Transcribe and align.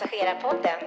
Passagerarpodden. 0.00 0.78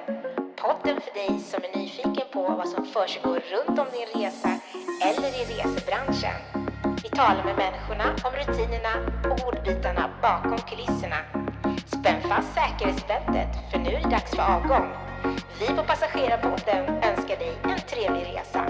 Podden 0.56 1.02
för 1.02 1.14
dig 1.14 1.40
som 1.40 1.64
är 1.64 1.78
nyfiken 1.78 2.28
på 2.34 2.42
vad 2.42 2.70
som 2.70 2.86
försiggår 2.86 3.40
runt 3.54 3.80
om 3.80 3.86
din 3.94 4.22
resa 4.22 4.60
eller 5.04 5.28
i 5.28 5.46
resebranschen. 5.46 6.36
Vi 7.04 7.10
talar 7.10 7.44
med 7.44 7.56
människorna 7.58 8.16
om 8.24 8.32
rutinerna 8.32 8.94
och 9.30 9.48
ordbitarna 9.48 10.10
bakom 10.22 10.58
kulisserna. 10.58 11.16
Spänn 11.86 12.22
fast 12.22 12.54
säkerhetsbältet 12.54 13.72
för 13.72 13.80
nu 13.80 13.90
är 13.90 14.04
det 14.04 14.10
dags 14.10 14.36
för 14.36 14.56
avgång. 14.56 14.90
Vi 15.60 15.68
på 15.68 15.84
Passagerarpodden 15.84 17.04
önskar 17.04 17.38
dig 17.38 17.54
en 17.64 17.80
trevlig 17.80 18.24
resa. 18.36 18.69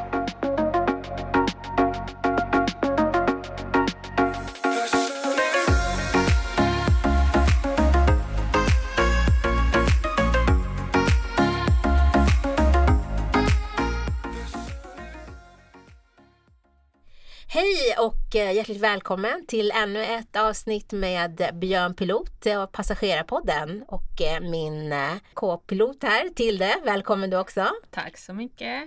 Hej 17.59 17.95
och 17.97 18.35
eh, 18.35 18.51
hjärtligt 18.51 18.81
välkommen 18.81 19.45
till 19.45 19.71
ännu 19.71 20.03
ett 20.03 20.35
avsnitt 20.35 20.91
med 20.91 21.49
Björn 21.53 21.95
Pilot 21.95 22.45
och 22.63 22.71
Passagerarpodden 22.71 23.83
och 23.87 24.21
eh, 24.21 24.41
min 24.41 24.91
eh, 24.91 25.13
K-pilot 25.33 26.03
här, 26.03 26.29
Tilde. 26.29 26.75
Välkommen 26.85 27.29
du 27.29 27.37
också. 27.37 27.69
Tack 27.91 28.17
så 28.17 28.33
mycket. 28.33 28.83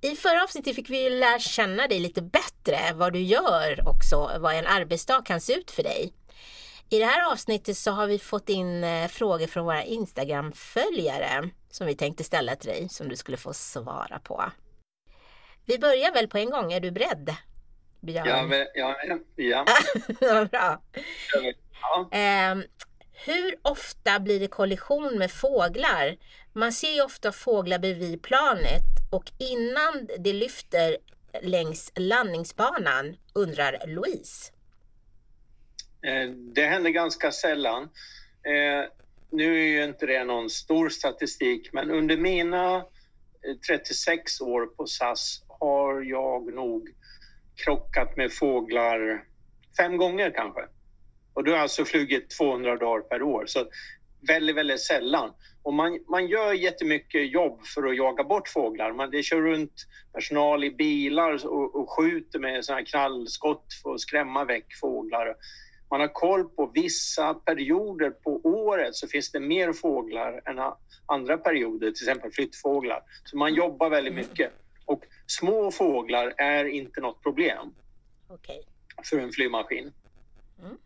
I 0.00 0.16
förra 0.16 0.42
avsnittet 0.42 0.74
fick 0.74 0.90
vi 0.90 1.10
lära 1.10 1.38
känna 1.38 1.86
dig 1.86 2.00
lite 2.00 2.22
bättre, 2.22 2.78
vad 2.94 3.12
du 3.12 3.20
gör 3.20 3.88
också, 3.88 4.30
vad 4.38 4.54
en 4.54 4.66
arbetsdag 4.66 5.22
kan 5.24 5.40
se 5.40 5.54
ut 5.54 5.70
för 5.70 5.82
dig. 5.82 6.12
I 6.90 6.98
det 6.98 7.06
här 7.06 7.32
avsnittet 7.32 7.76
så 7.76 7.90
har 7.90 8.06
vi 8.06 8.18
fått 8.18 8.48
in 8.48 8.84
frågor 9.08 9.46
från 9.46 9.64
våra 9.64 9.84
Instagram-följare 9.84 11.50
som 11.70 11.86
vi 11.86 11.94
tänkte 11.94 12.24
ställa 12.24 12.56
till 12.56 12.70
dig 12.70 12.88
som 12.88 13.08
du 13.08 13.16
skulle 13.16 13.36
få 13.36 13.52
svara 13.52 14.18
på. 14.18 14.44
Vi 15.64 15.78
börjar 15.78 16.12
väl 16.12 16.28
på 16.28 16.38
en 16.38 16.50
gång, 16.50 16.72
är 16.72 16.80
du 16.80 16.90
beredd? 16.90 17.36
Björn? 18.00 18.26
Ja, 18.26 18.46
men, 18.46 18.66
ja, 18.74 18.96
ja. 19.36 19.64
Bra. 20.50 20.82
Ja. 21.80 22.18
Eh, 22.18 22.58
hur 23.26 23.56
ofta 23.62 24.20
blir 24.20 24.40
det 24.40 24.48
kollision 24.48 25.18
med 25.18 25.30
fåglar? 25.32 26.16
Man 26.52 26.72
ser 26.72 26.92
ju 26.92 27.02
ofta 27.02 27.32
fåglar 27.32 27.78
bredvid 27.78 28.22
planet 28.22 28.84
och 29.10 29.24
innan 29.38 30.08
det 30.18 30.32
lyfter 30.32 30.96
längs 31.42 31.92
landningsbanan, 31.96 33.16
undrar 33.34 33.86
Louise. 33.86 34.52
Eh, 36.02 36.30
det 36.30 36.66
händer 36.66 36.90
ganska 36.90 37.32
sällan. 37.32 37.82
Eh, 38.42 38.90
nu 39.30 39.60
är 39.60 39.66
ju 39.66 39.84
inte 39.84 40.06
det 40.06 40.24
någon 40.24 40.50
stor 40.50 40.88
statistik, 40.88 41.72
men 41.72 41.90
under 41.90 42.16
mina 42.16 42.84
36 43.66 44.40
år 44.40 44.66
på 44.66 44.86
SAS 44.86 45.42
har 45.48 46.02
jag 46.02 46.54
nog 46.54 46.88
krockat 47.64 48.16
med 48.16 48.32
fåglar 48.32 49.24
fem 49.76 49.96
gånger 49.96 50.30
kanske. 50.30 50.60
Och 51.34 51.44
du 51.44 51.50
har 51.52 51.58
alltså 51.58 51.84
flugit 51.84 52.30
200 52.38 52.76
dagar 52.76 53.00
per 53.00 53.22
år, 53.22 53.44
så 53.46 53.66
väldigt, 54.28 54.56
väldigt 54.56 54.80
sällan. 54.80 55.32
Och 55.62 55.74
man, 55.74 55.98
man 56.08 56.26
gör 56.26 56.52
jättemycket 56.52 57.32
jobb 57.32 57.66
för 57.66 57.82
att 57.88 57.96
jaga 57.96 58.24
bort 58.24 58.48
fåglar. 58.48 58.92
Man 58.92 59.10
det 59.10 59.22
kör 59.22 59.40
runt 59.40 59.72
personal 60.12 60.64
i 60.64 60.70
bilar 60.70 61.46
och, 61.46 61.74
och 61.74 61.90
skjuter 61.90 62.38
med 62.38 62.64
såna 62.64 62.78
här 62.78 62.84
knallskott 62.84 63.66
för 63.82 63.94
att 63.94 64.00
skrämma 64.00 64.44
väck 64.44 64.66
fåglar. 64.80 65.34
Man 65.90 66.00
har 66.00 66.08
koll 66.08 66.44
på 66.44 66.70
vissa 66.74 67.34
perioder 67.34 68.10
på 68.10 68.40
året 68.44 68.94
så 68.94 69.08
finns 69.08 69.30
det 69.32 69.40
mer 69.40 69.72
fåglar 69.72 70.42
än 70.46 70.72
andra 71.06 71.38
perioder, 71.38 71.90
till 71.90 72.08
exempel 72.08 72.30
flyttfåglar. 72.30 73.02
Så 73.24 73.36
man 73.36 73.54
jobbar 73.54 73.90
väldigt 73.90 74.14
mycket. 74.14 74.52
Små 75.30 75.70
fåglar 75.70 76.34
är 76.38 76.64
inte 76.64 77.00
något 77.00 77.22
problem 77.22 77.74
okay. 78.28 78.62
för 79.10 79.18
en 79.18 79.32
flygmaskin. 79.32 79.92
Mm. 80.58 80.76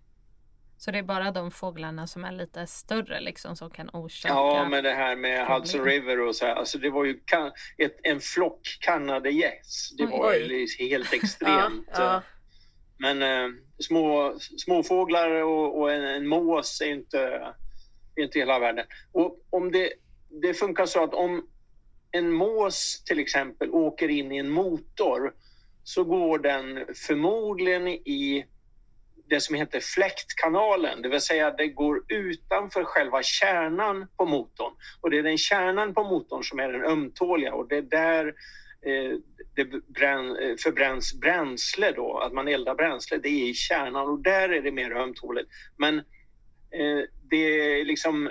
Så 0.77 0.91
det 0.91 0.99
är 0.99 1.03
bara 1.03 1.31
de 1.31 1.51
fåglarna 1.51 2.07
som 2.07 2.25
är 2.25 2.33
lite 2.33 2.67
större 2.67 3.21
liksom 3.21 3.57
som 3.57 3.71
kan 3.71 3.91
orsaka 3.93 4.35
Ja, 4.35 4.69
men 4.69 4.85
det 4.85 4.93
här 4.93 5.17
med 5.17 5.39
problem. 5.39 5.61
Hudson 5.61 5.85
River 5.85 6.21
och 6.21 6.37
så 6.37 6.47
här, 6.47 6.55
alltså 6.55 6.79
det 6.79 6.91
var 6.91 7.05
ju 7.05 7.21
ett, 7.79 7.97
en 8.03 8.21
flock 8.21 8.79
kanadagäss. 8.81 9.91
Det 9.99 10.05
oj, 10.05 10.11
var 10.11 10.35
ju 10.35 10.67
helt 10.79 11.13
extremt. 11.13 11.89
ja, 11.93 12.03
ja. 12.03 12.23
Men 12.99 13.23
eh, 13.23 13.59
små, 13.79 14.39
småfåglar 14.39 15.31
och, 15.31 15.81
och 15.81 15.93
en, 15.93 16.05
en 16.05 16.27
mås 16.27 16.81
är 16.81 16.91
inte, 16.91 17.55
inte 18.17 18.39
hela 18.39 18.59
världen. 18.59 18.87
Och 19.13 19.47
om 19.51 19.73
det, 19.73 19.93
det 20.43 20.55
funkar 20.55 20.87
så 20.87 21.05
att 21.05 21.15
om 21.15 21.47
en 22.13 22.33
mås 22.33 23.03
till 23.05 23.19
exempel 23.19 23.71
åker 23.71 24.09
in 24.09 24.33
i 24.33 24.37
en 24.37 24.51
motor 24.51 25.33
så 25.85 26.05
går 26.05 26.39
den 26.39 26.87
förmodligen 26.95 27.89
i 27.89 28.47
det 29.29 29.41
som 29.41 29.55
heter 29.55 29.81
fläktkanalen, 29.81 31.03
det 31.03 31.09
vill 31.09 31.21
säga 31.21 31.51
det 31.51 31.69
går 31.69 32.05
utanför 32.09 32.85
själva 32.85 33.23
kärnan 33.23 34.07
på 34.17 34.27
motorn. 34.27 34.73
Och 35.01 35.11
det 35.11 35.19
är 35.19 35.23
den 35.23 35.39
kärnan 35.39 35.95
på 35.95 36.05
motorn 36.05 36.45
som 36.45 36.59
är 36.59 36.73
den 36.73 36.85
ömtåliga 36.85 37.55
och 37.55 37.69
det 37.69 37.77
är 37.77 37.83
där 37.83 38.27
eh, 38.83 39.19
det 39.55 39.65
brän, 39.65 40.37
eh, 40.37 40.57
förbränns 40.57 41.15
bränsle 41.15 41.93
då, 41.93 42.19
att 42.19 42.33
man 42.33 42.49
eldar 42.49 42.75
bränsle, 42.75 43.19
det 43.19 43.29
är 43.29 43.49
i 43.49 43.55
kärnan 43.55 44.09
och 44.09 44.19
där 44.19 44.49
är 44.49 44.63
det 44.63 44.73
mer 44.73 44.93
ömtåligt. 44.93 45.49
Men 45.77 45.99
eh, 46.71 47.03
det 47.31 47.37
är 47.37 47.85
liksom 47.85 48.31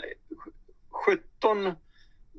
17 1.06 1.74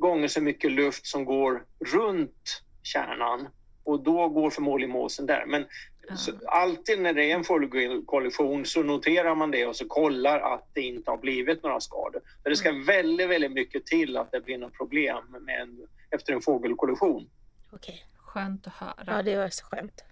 gånger 0.03 0.29
så 0.29 0.41
mycket 0.41 0.73
luft 0.73 1.07
som 1.07 1.25
går 1.25 1.65
runt 1.85 2.63
kärnan 2.83 3.49
och 3.85 4.03
då 4.03 4.29
går 4.29 4.51
förmodligen 4.51 4.93
måsen 4.93 5.27
där. 5.27 5.45
Men 5.47 5.67
mm. 6.05 6.17
så, 6.17 6.33
alltid 6.47 7.01
när 7.01 7.13
det 7.13 7.31
är 7.31 7.35
en 7.35 7.45
fågelkollision 7.45 8.65
så 8.65 8.83
noterar 8.83 9.35
man 9.35 9.51
det 9.51 9.67
och 9.67 9.77
så 9.77 9.89
kollar 9.89 10.41
att 10.55 10.69
det 10.73 10.81
inte 10.81 11.11
har 11.11 11.19
blivit 11.19 11.63
några 11.63 11.81
skador. 11.81 12.23
Men 12.43 12.51
det 12.51 12.57
ska 12.57 12.69
mm. 12.69 12.85
väldigt, 12.85 13.29
väldigt 13.29 13.53
mycket 13.53 13.87
till 13.87 14.17
att 14.17 14.33
det 14.33 14.41
blir 14.41 14.59
något 14.59 14.77
problem 14.77 15.37
med 15.41 15.61
en, 15.61 15.87
efter 16.11 16.33
en 16.33 16.41
fågelkollision. 16.41 17.31
Okej, 17.73 18.05
skönt 18.17 18.67
att 18.67 18.73
höra. 18.73 19.05
Ja, 19.07 19.23
det 19.23 19.37
var 19.37 19.49
så 19.49 19.65
skönt. 19.65 20.05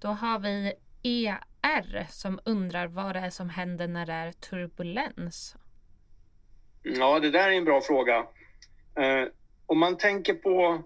Då 0.00 0.08
har 0.08 0.38
vi 0.38 0.72
ER 1.02 2.06
som 2.10 2.40
undrar 2.44 2.86
vad 2.86 3.14
det 3.14 3.20
är 3.20 3.30
som 3.30 3.50
händer 3.50 3.88
när 3.88 4.06
det 4.06 4.12
är 4.12 4.32
turbulens. 4.32 5.56
Ja, 6.82 7.20
det 7.20 7.30
där 7.30 7.48
är 7.48 7.52
en 7.52 7.64
bra 7.64 7.80
fråga. 7.80 8.26
Eh, 8.94 9.28
om 9.66 9.78
man 9.78 9.98
tänker 9.98 10.34
på... 10.34 10.82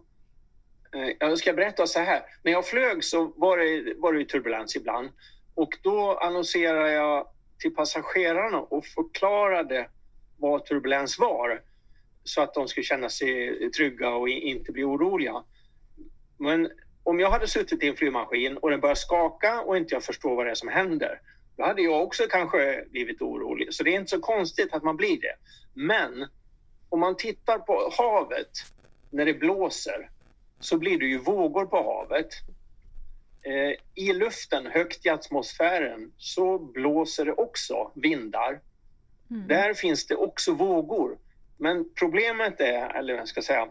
Eh, 0.95 1.09
jag 1.19 1.39
ska 1.39 1.53
berätta 1.53 1.87
så 1.87 2.01
här. 2.01 2.23
När 2.43 2.53
jag 2.53 2.67
flög 2.67 3.05
så 3.05 3.33
var 3.37 3.59
det, 3.59 3.95
var 3.97 4.13
det 4.13 4.25
turbulens 4.25 4.77
ibland. 4.77 5.09
Och 5.55 5.79
då 5.83 6.19
annonserade 6.19 6.93
jag 6.93 7.29
till 7.59 7.75
passagerarna 7.75 8.59
och 8.61 8.87
förklarade 8.87 9.89
vad 10.39 10.65
turbulens 10.65 11.19
var 11.19 11.63
så 12.25 12.43
att 12.43 12.55
de 12.55 12.69
skulle 12.69 12.85
känna 12.85 13.09
sig 13.09 13.71
trygga 13.71 14.11
och 14.11 14.29
inte 14.29 14.73
bli 14.73 14.85
oroliga. 14.85 15.45
Men 16.39 16.71
om 17.03 17.21
jag 17.21 17.31
hade 17.31 17.49
suttit 17.49 17.83
i 17.83 17.89
en 17.89 17.97
flygmaskin 17.97 18.57
och 18.57 18.71
den 18.71 18.81
började 18.81 19.01
skaka 19.01 19.61
och 19.61 19.77
inte 19.77 19.95
jag 19.95 20.03
förstår 20.03 20.37
vad 20.37 20.47
det 20.47 20.51
är 20.51 20.55
som 20.55 20.69
händer, 20.69 21.21
då 21.57 21.65
hade 21.65 21.83
jag 21.83 22.03
också 22.03 22.23
kanske 22.31 22.85
blivit 22.91 23.23
orolig. 23.23 23.75
Så 23.75 23.83
det 23.83 23.91
är 23.91 23.99
inte 23.99 24.11
så 24.11 24.21
konstigt 24.21 24.75
att 24.75 24.83
man 24.83 24.97
blir 24.97 25.21
det. 25.21 25.35
Men 25.75 26.29
om 26.89 27.01
man 27.01 27.17
tittar 27.17 27.59
på 27.59 27.93
havet 27.99 28.51
när 29.11 29.25
det 29.25 29.35
blåser 29.35 30.11
så 30.61 30.79
blir 30.79 30.99
det 30.99 31.07
ju 31.07 31.19
vågor 31.19 31.67
på 31.67 31.77
havet. 31.77 32.29
Eh, 33.43 34.05
I 34.05 34.13
luften, 34.13 34.67
högt 34.67 35.07
i 35.07 35.09
atmosfären, 35.09 36.13
så 36.17 36.59
blåser 36.59 37.25
det 37.25 37.33
också 37.33 37.93
vindar. 37.95 38.61
Mm. 39.31 39.49
Där 39.49 39.75
finns 39.75 40.07
det 40.07 40.17
också 40.17 40.53
vågor. 40.53 41.19
Men 41.57 41.91
problemet 41.95 42.61
är, 42.61 42.97
eller 42.97 43.15
jag 43.15 43.29
ska 43.29 43.43
säga, 43.43 43.69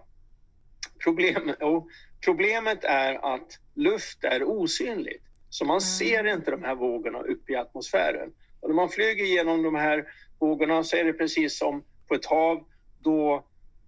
problem, 1.03 1.53
oh, 1.61 1.85
problemet 2.25 2.83
är 2.83 3.35
att 3.35 3.59
luft 3.73 4.23
är 4.23 4.43
osynligt. 4.43 5.23
Så 5.49 5.65
man 5.65 5.73
mm. 5.73 5.79
ser 5.79 6.27
inte 6.27 6.51
de 6.51 6.63
här 6.63 6.75
vågorna 6.75 7.19
uppe 7.19 7.51
i 7.51 7.55
atmosfären. 7.55 8.33
Och 8.59 8.69
när 8.69 8.75
man 8.75 8.89
flyger 8.89 9.25
genom 9.25 9.63
de 9.63 9.75
här 9.75 10.05
vågorna 10.39 10.83
så 10.83 10.97
är 10.97 11.03
det 11.03 11.13
precis 11.13 11.57
som 11.57 11.83
på 12.07 12.15
ett 12.15 12.25
hav 12.25 12.63
då 13.05 13.45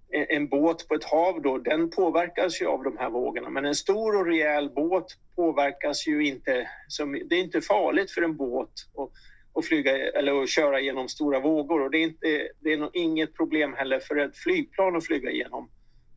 en 0.10 0.48
båt 0.48 0.88
på 0.88 0.94
ett 0.94 1.04
hav 1.04 1.42
då, 1.42 1.58
den 1.58 1.90
påverkas 1.90 2.62
ju 2.62 2.68
av 2.68 2.84
de 2.84 2.98
här 2.98 3.10
vågorna. 3.10 3.50
Men 3.50 3.66
en 3.66 3.76
stor 3.76 4.16
och 4.16 4.26
rejäl 4.26 4.70
båt 4.70 5.06
påverkas 5.36 6.08
ju 6.08 6.28
inte. 6.28 6.70
Som, 6.88 7.12
det 7.12 7.36
är 7.36 7.44
inte 7.44 7.62
farligt 7.62 8.12
för 8.12 8.22
en 8.22 8.38
båt 8.38 8.70
att, 8.98 9.10
att, 9.54 9.66
flyga, 9.66 10.12
eller 10.12 10.44
att 10.44 10.50
köra 10.50 10.80
genom 10.80 11.10
stora 11.10 11.40
vågor. 11.40 11.82
Och 11.82 11.92
det 11.92 11.98
är, 11.98 12.04
inte, 12.04 12.50
det 12.60 12.74
är 12.74 12.78
nog 12.78 12.90
inget 12.94 13.36
problem 13.36 13.74
heller 13.74 14.00
för 14.00 14.16
ett 14.16 14.38
flygplan 14.38 14.96
att 14.96 15.06
flyga 15.06 15.32
genom 15.32 15.70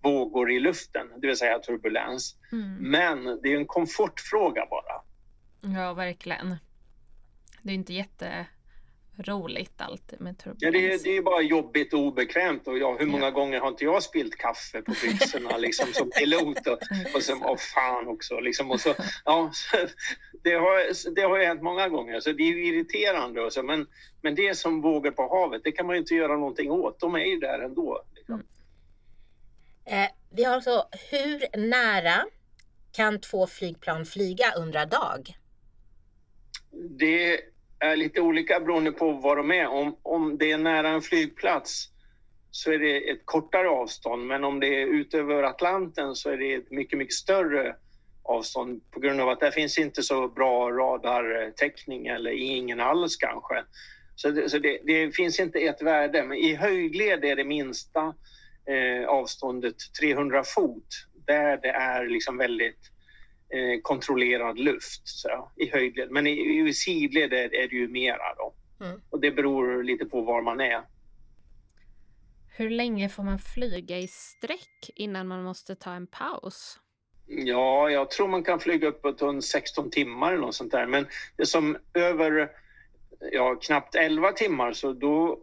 vågor 0.03 0.51
i 0.51 0.61
luften, 0.61 1.07
det 1.17 1.27
vill 1.27 1.37
säga 1.37 1.59
turbulens. 1.59 2.37
Mm. 2.53 2.91
Men 2.91 3.41
det 3.43 3.53
är 3.53 3.57
en 3.57 3.67
komfortfråga 3.67 4.67
bara. 4.71 5.03
Ja, 5.75 5.95
verkligen. 5.95 6.57
Det 7.63 7.71
är 7.71 7.75
inte 7.75 7.95
jätte 7.95 8.47
roligt 9.23 9.81
alltid 9.81 10.21
med 10.21 10.39
turbulens. 10.39 10.63
Ja, 10.63 10.71
det, 10.71 10.93
är, 10.93 10.99
det 11.05 11.17
är 11.17 11.23
bara 11.23 11.43
jobbigt 11.43 11.95
och 11.95 12.01
obekvämt. 12.01 12.69
Och 12.69 12.79
ja, 12.79 12.97
hur 12.99 13.07
många 13.07 13.25
Ja. 13.25 13.31
gånger 13.31 13.61
har 13.61 13.69
inte 13.69 13.85
jag 13.85 14.03
spilt 14.03 14.37
kaffe 14.37 14.83
på 14.83 14.93
byxorna 15.03 15.57
liksom, 15.59 15.93
som 15.93 16.11
pilot? 16.11 16.67
Och, 16.67 16.79
och 17.15 17.23
sen, 17.23 17.39
åh 17.43 17.57
fan 17.57 18.09
också. 18.09 18.41
Liksom, 18.41 18.71
och 18.71 18.81
så, 18.81 18.95
ja, 19.25 19.51
så, 19.55 19.77
det, 20.43 20.55
har, 20.55 21.11
det 21.15 21.23
har 21.23 21.39
ju 21.39 21.45
hänt 21.45 21.63
många 21.63 21.89
gånger, 21.89 22.21
så 22.21 22.33
det 22.33 22.43
är 22.43 22.47
ju 22.47 22.67
irriterande. 22.67 23.41
Och 23.43 23.53
så, 23.53 23.63
men, 23.63 23.87
men 24.23 24.35
det 24.35 24.49
är 24.49 24.55
som 24.55 24.81
vågor 24.81 25.11
på 25.11 25.23
havet, 25.29 25.61
det 25.65 25.73
kan 25.73 25.87
man 25.87 25.97
ju 25.97 26.01
inte 26.01 26.15
göra 26.15 26.37
någonting 26.37 26.71
åt. 26.71 27.01
De 27.01 27.15
är 27.15 27.25
ju 27.25 27.37
där 27.37 27.59
ändå. 27.59 28.03
Liksom. 28.15 28.35
Mm. 28.35 30.05
Eh, 30.05 30.11
vi 30.33 30.45
har 30.45 30.57
också, 30.57 30.89
hur 31.11 31.67
nära 31.69 32.25
kan 32.93 33.21
två 33.21 33.47
flygplan 33.47 34.07
flyga 34.07 34.53
undrar 34.57 34.87
Dag? 34.87 35.37
Det 36.99 37.41
är 37.81 37.97
lite 37.97 38.21
olika 38.21 38.61
beroende 38.61 38.93
på 38.93 39.13
var 39.13 39.37
de 39.37 39.51
är. 39.51 39.69
Om, 39.69 39.97
om 40.03 40.39
det 40.39 40.53
är 40.53 40.59
nära 40.59 40.89
en 40.89 41.03
flygplats 41.03 41.89
så 42.51 42.73
är 42.73 42.79
det 42.79 43.11
ett 43.11 43.23
kortare 43.25 43.69
avstånd, 43.69 44.27
men 44.27 44.45
om 44.45 44.61
det 44.61 44.83
är 44.83 44.87
utöver 44.87 45.43
Atlanten 45.43 46.15
så 46.15 46.31
är 46.31 46.37
det 46.37 46.55
ett 46.55 46.71
mycket, 46.71 46.99
mycket 46.99 47.15
större 47.15 47.77
avstånd 48.23 48.81
på 48.91 49.01
grund 49.01 49.21
av 49.21 49.29
att 49.29 49.41
där 49.41 49.51
finns 49.51 49.79
inte 49.79 50.03
så 50.03 50.29
bra 50.29 50.71
radartäckning 50.71 52.07
eller 52.07 52.31
ingen 52.31 52.81
alls 52.81 53.17
kanske. 53.17 53.65
Så, 54.15 54.31
det, 54.31 54.51
så 54.51 54.59
det, 54.59 54.81
det 54.85 55.17
finns 55.17 55.41
inte 55.41 55.59
ett 55.59 55.83
värde, 55.83 56.25
men 56.25 56.39
i 56.39 56.55
höjdled 56.55 57.25
är 57.25 57.37
det 57.37 57.45
minsta 57.45 58.15
eh, 58.67 59.09
avståndet 59.09 59.77
300 60.01 60.43
fot 60.45 60.87
där 61.27 61.57
det 61.63 61.71
är 61.71 62.07
liksom 62.07 62.37
väldigt 62.37 62.91
eh, 63.55 63.81
kontrollerad 63.83 64.59
luft 64.59 65.03
så, 65.05 65.51
i 65.57 65.71
höjdled. 65.71 66.11
Men 66.11 66.27
i, 66.27 66.69
i 66.69 66.75
sidled 66.75 67.33
är, 67.33 67.55
är 67.55 67.69
det 67.69 67.77
ju 67.77 67.89
mera 67.89 68.35
då. 68.37 68.55
Mm. 68.85 69.01
Och 69.11 69.21
det 69.21 69.31
beror 69.31 69.83
lite 69.83 70.05
på 70.05 70.21
var 70.21 70.43
man 70.43 70.61
är. 70.61 70.83
Hur 72.57 72.71
länge 72.71 73.09
får 73.09 73.23
man 73.23 73.39
flyga 73.39 73.99
i 73.99 74.09
sträck 74.09 74.91
innan 74.95 75.29
man 75.29 75.43
måste 75.43 75.75
ta 75.75 75.93
en 75.93 76.07
paus? 76.07 76.79
Ja, 77.27 77.91
jag 77.91 78.11
tror 78.11 78.29
man 78.29 78.45
kan 78.45 78.61
flyga 78.61 78.89
uppåt 78.89 79.23
en 79.23 79.43
16 79.43 79.91
timmar 79.91 80.33
eller 80.33 80.43
något 80.43 80.55
sånt 80.55 80.73
där. 80.73 80.87
Men 80.87 81.07
det 81.37 81.43
är 81.43 81.47
som 81.47 81.77
över 81.95 82.51
ja, 83.33 83.55
knappt 83.55 83.95
11 83.95 84.33
timmar 84.33 84.73
så 84.73 84.93
då 84.93 85.41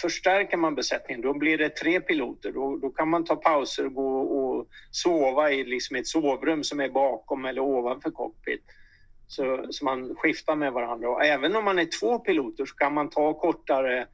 förstärker 0.00 0.56
man 0.56 0.74
besättningen. 0.74 1.22
Då 1.22 1.34
blir 1.34 1.58
det 1.58 1.68
tre 1.68 2.00
piloter. 2.00 2.52
Då, 2.52 2.76
då 2.76 2.90
kan 2.90 3.08
man 3.08 3.24
ta 3.24 3.36
pauser 3.36 3.86
och 3.86 3.94
gå 3.94 4.20
och 4.20 4.66
sova 4.90 5.50
i 5.50 5.64
liksom 5.64 5.96
ett 5.96 6.06
sovrum 6.06 6.64
som 6.64 6.80
är 6.80 6.88
bakom 6.88 7.44
eller 7.44 7.60
ovanför 7.60 8.10
cockpit. 8.10 8.64
Så, 9.26 9.66
så 9.70 9.84
man 9.84 10.14
skiftar 10.14 10.56
med 10.56 10.72
varandra. 10.72 11.10
Och 11.10 11.24
även 11.24 11.56
om 11.56 11.64
man 11.64 11.78
är 11.78 12.00
två 12.00 12.18
piloter 12.18 12.66
så 12.66 12.74
kan 12.74 12.94
man 12.94 13.10
ta 13.10 13.34
kortare 13.34 14.06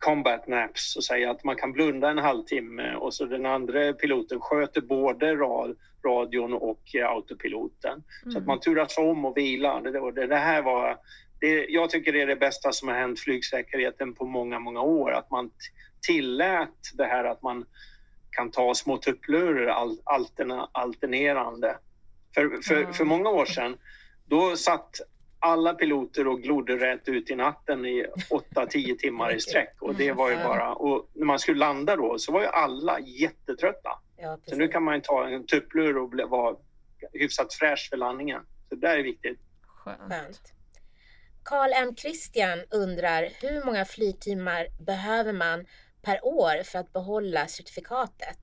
combat 0.00 0.48
naps 0.48 0.96
och 0.96 1.04
säga 1.04 1.30
att 1.30 1.44
man 1.44 1.56
kan 1.56 1.72
blunda 1.72 2.10
en 2.10 2.18
halvtimme 2.18 2.94
och 2.94 3.14
så 3.14 3.24
den 3.24 3.46
andra 3.46 3.92
piloten 3.92 4.40
sköter 4.40 4.80
både 4.80 5.34
rad, 5.34 5.76
radion 6.06 6.52
och 6.54 6.94
eh, 6.94 7.08
autopiloten. 7.10 8.02
Så 8.32 8.38
att 8.38 8.46
man 8.46 8.60
turas 8.60 8.98
om 8.98 9.24
och 9.24 9.36
vilar. 9.36 9.80
Det, 9.80 10.12
det, 10.20 10.26
det 10.26 10.36
här 10.36 10.62
var, 10.62 10.96
det, 11.40 11.66
jag 11.68 11.90
tycker 11.90 12.12
det 12.12 12.22
är 12.22 12.26
det 12.26 12.36
bästa 12.36 12.72
som 12.72 12.88
har 12.88 12.94
hänt 12.94 13.20
flygsäkerheten 13.20 14.14
på 14.14 14.24
många, 14.24 14.58
många 14.58 14.80
år. 14.80 15.12
Att 15.12 15.30
man 15.30 15.50
tillät 16.06 16.90
det 16.94 17.04
här 17.04 17.24
att 17.24 17.42
man 17.42 17.64
kan 18.30 18.50
ta 18.50 18.74
små 18.74 18.96
tupplurar 18.96 19.66
al, 19.66 19.98
alterna, 20.04 20.68
alternerande. 20.72 21.76
För, 22.34 22.62
för, 22.62 22.80
Ja. 22.80 22.92
för 22.92 23.04
många 23.04 23.30
år 23.30 23.44
sedan, 23.44 23.76
då 24.26 24.56
satt 24.56 25.00
alla 25.40 25.74
piloter 25.74 26.26
och 26.26 26.42
glodde 26.42 26.76
rätt 26.76 27.08
ut 27.08 27.30
i 27.30 27.34
natten 27.34 27.86
i 27.86 28.06
8-10 28.54 28.96
timmar 28.96 29.34
i 29.34 29.40
sträck. 29.40 29.76
Och 29.80 29.94
det 29.94 30.12
var 30.12 30.30
ju 30.30 30.36
bara... 30.36 30.74
Och 30.74 31.08
när 31.14 31.26
man 31.26 31.38
skulle 31.38 31.58
landa 31.58 31.96
då 31.96 32.18
så 32.18 32.32
var 32.32 32.40
ju 32.40 32.46
alla 32.46 33.00
jättetrötta. 33.00 33.90
Ja, 34.16 34.38
Så 34.46 34.56
nu 34.56 34.68
kan 34.68 34.82
man 34.82 34.94
ju 34.94 35.00
ta 35.00 35.28
en 35.28 35.46
tupplur 35.46 35.96
och 35.98 36.08
bli, 36.08 36.24
vara 36.24 36.56
hyfsat 37.12 37.54
fräsch 37.54 37.88
för 37.90 37.96
landningen. 37.96 38.40
Så 38.68 38.74
det 38.74 38.86
där 38.86 38.98
är 38.98 39.02
viktigt. 39.02 39.40
Skönt. 39.66 40.52
Karl 41.42 41.70
M. 41.72 41.96
Christian 41.96 42.58
undrar 42.70 43.28
hur 43.40 43.64
många 43.64 43.84
flygtimmar 43.84 44.66
behöver 44.80 45.32
man 45.32 45.66
per 46.02 46.24
år 46.24 46.62
för 46.62 46.78
att 46.78 46.92
behålla 46.92 47.46
certifikatet? 47.46 48.38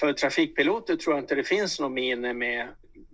För 0.00 0.12
trafikpiloter 0.12 0.96
tror 0.96 1.16
jag 1.16 1.22
inte 1.22 1.34
det 1.34 1.44
finns 1.44 1.80
någon 1.80 1.94
minne 1.94 2.34
med 2.34 2.68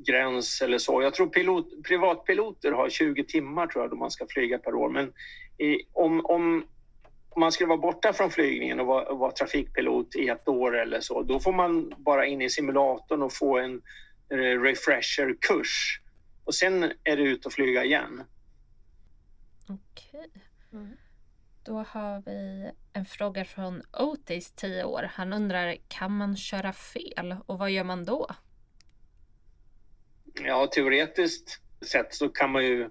gräns 0.06 0.62
eller 0.62 0.78
så. 0.78 1.02
Jag 1.02 1.14
tror 1.14 1.26
pilot, 1.26 1.82
privatpiloter 1.84 2.72
har 2.72 2.88
20 2.88 3.24
timmar 3.24 3.66
tror 3.66 3.84
jag 3.84 3.90
då 3.90 3.96
man 3.96 4.10
ska 4.10 4.26
flyga 4.28 4.58
per 4.58 4.74
år. 4.74 4.88
Men 4.88 5.12
i, 5.58 5.82
om, 5.92 6.26
om 6.26 6.64
om 7.38 7.40
man 7.40 7.52
skulle 7.52 7.68
vara 7.68 7.78
borta 7.78 8.12
från 8.12 8.30
flygningen 8.30 8.80
och 8.80 8.86
vara, 8.86 9.14
vara 9.14 9.32
trafikpilot 9.32 10.16
i 10.16 10.28
ett 10.28 10.48
år 10.48 10.76
eller 10.76 11.00
så, 11.00 11.22
då 11.22 11.40
får 11.40 11.52
man 11.52 11.94
bara 11.96 12.26
in 12.26 12.42
i 12.42 12.50
simulatorn 12.50 13.22
och 13.22 13.32
få 13.32 13.58
en 13.58 13.82
eh, 14.30 14.60
refresher-kurs. 14.62 16.00
Och 16.44 16.54
sen 16.54 16.92
är 17.04 17.16
det 17.16 17.22
ut 17.22 17.46
och 17.46 17.52
flyga 17.52 17.84
igen. 17.84 18.22
Okej. 19.68 20.30
Mm. 20.72 20.96
Då 21.64 21.84
har 21.88 22.22
vi 22.26 22.70
en 22.92 23.06
fråga 23.06 23.44
från 23.44 23.82
Otis, 23.92 24.52
10 24.52 24.84
år. 24.84 25.10
Han 25.12 25.32
undrar, 25.32 25.76
kan 25.88 26.16
man 26.16 26.36
köra 26.36 26.72
fel 26.72 27.36
och 27.46 27.58
vad 27.58 27.70
gör 27.70 27.84
man 27.84 28.04
då? 28.04 28.26
Ja, 30.44 30.66
teoretiskt 30.66 31.60
sett 31.86 32.14
så 32.14 32.28
kan 32.28 32.50
man 32.50 32.64
ju... 32.64 32.90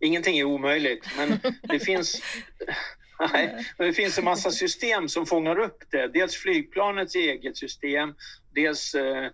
Ingenting 0.00 0.38
är 0.38 0.44
omöjligt, 0.44 1.06
men 1.16 1.40
det 1.62 1.78
finns... 1.78 2.22
Nej, 3.32 3.66
men 3.78 3.86
det 3.86 3.92
finns 3.92 4.18
en 4.18 4.24
massa 4.24 4.50
system 4.50 5.08
som 5.08 5.26
fångar 5.26 5.58
upp 5.58 5.84
det. 5.90 6.08
Dels 6.08 6.36
flygplanets 6.36 7.14
eget 7.14 7.56
system, 7.56 8.14
dels 8.54 8.94
eh, 8.94 9.30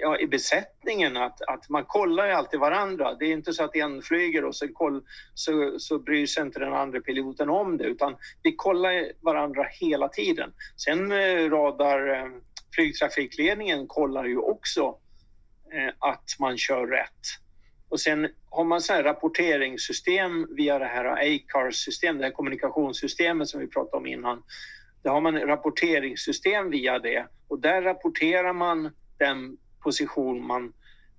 ja, 0.00 0.18
i 0.18 0.26
besättningen 0.26 1.16
att, 1.16 1.42
att 1.42 1.68
man 1.68 1.84
kollar 1.84 2.26
ju 2.26 2.32
alltid 2.32 2.60
varandra. 2.60 3.14
Det 3.14 3.24
är 3.24 3.32
inte 3.32 3.52
så 3.52 3.64
att 3.64 3.76
en 3.76 4.02
flyger 4.02 4.44
och 4.44 4.56
sen 4.56 4.74
koll, 4.74 5.02
så, 5.34 5.78
så 5.78 5.98
bryr 5.98 6.26
sig 6.26 6.42
inte 6.42 6.58
den 6.58 6.72
andra 6.72 7.00
piloten 7.00 7.50
om 7.50 7.76
det 7.76 7.84
utan 7.84 8.16
vi 8.42 8.56
kollar 8.56 9.12
varandra 9.20 9.66
hela 9.70 10.08
tiden. 10.08 10.52
Sen 10.76 11.12
eh, 11.12 11.50
radar 11.50 12.14
eh, 12.14 12.30
flygtrafikledningen 12.74 13.86
kollar 13.86 14.24
ju 14.24 14.38
också 14.38 14.96
Eh, 15.72 15.92
att 15.98 16.24
man 16.38 16.58
kör 16.58 16.86
rätt. 16.86 17.26
Och 17.88 18.00
sen 18.00 18.28
har 18.50 18.64
man 18.64 18.80
så 18.80 18.92
här 18.92 19.02
rapporteringssystem 19.02 20.46
via 20.56 20.78
det 20.78 20.84
här 20.84 21.04
ACARS-systemet, 21.04 22.20
det 22.20 22.26
här 22.26 22.32
kommunikationssystemet 22.32 23.48
som 23.48 23.60
vi 23.60 23.66
pratade 23.66 23.96
om 23.96 24.06
innan. 24.06 24.42
Där 25.02 25.10
har 25.10 25.20
man 25.20 25.40
rapporteringssystem 25.40 26.70
via 26.70 26.98
det 26.98 27.26
och 27.48 27.60
där 27.60 27.82
rapporterar 27.82 28.52
man 28.52 28.90
den 29.18 29.56
position 29.82 30.46
man, 30.46 30.72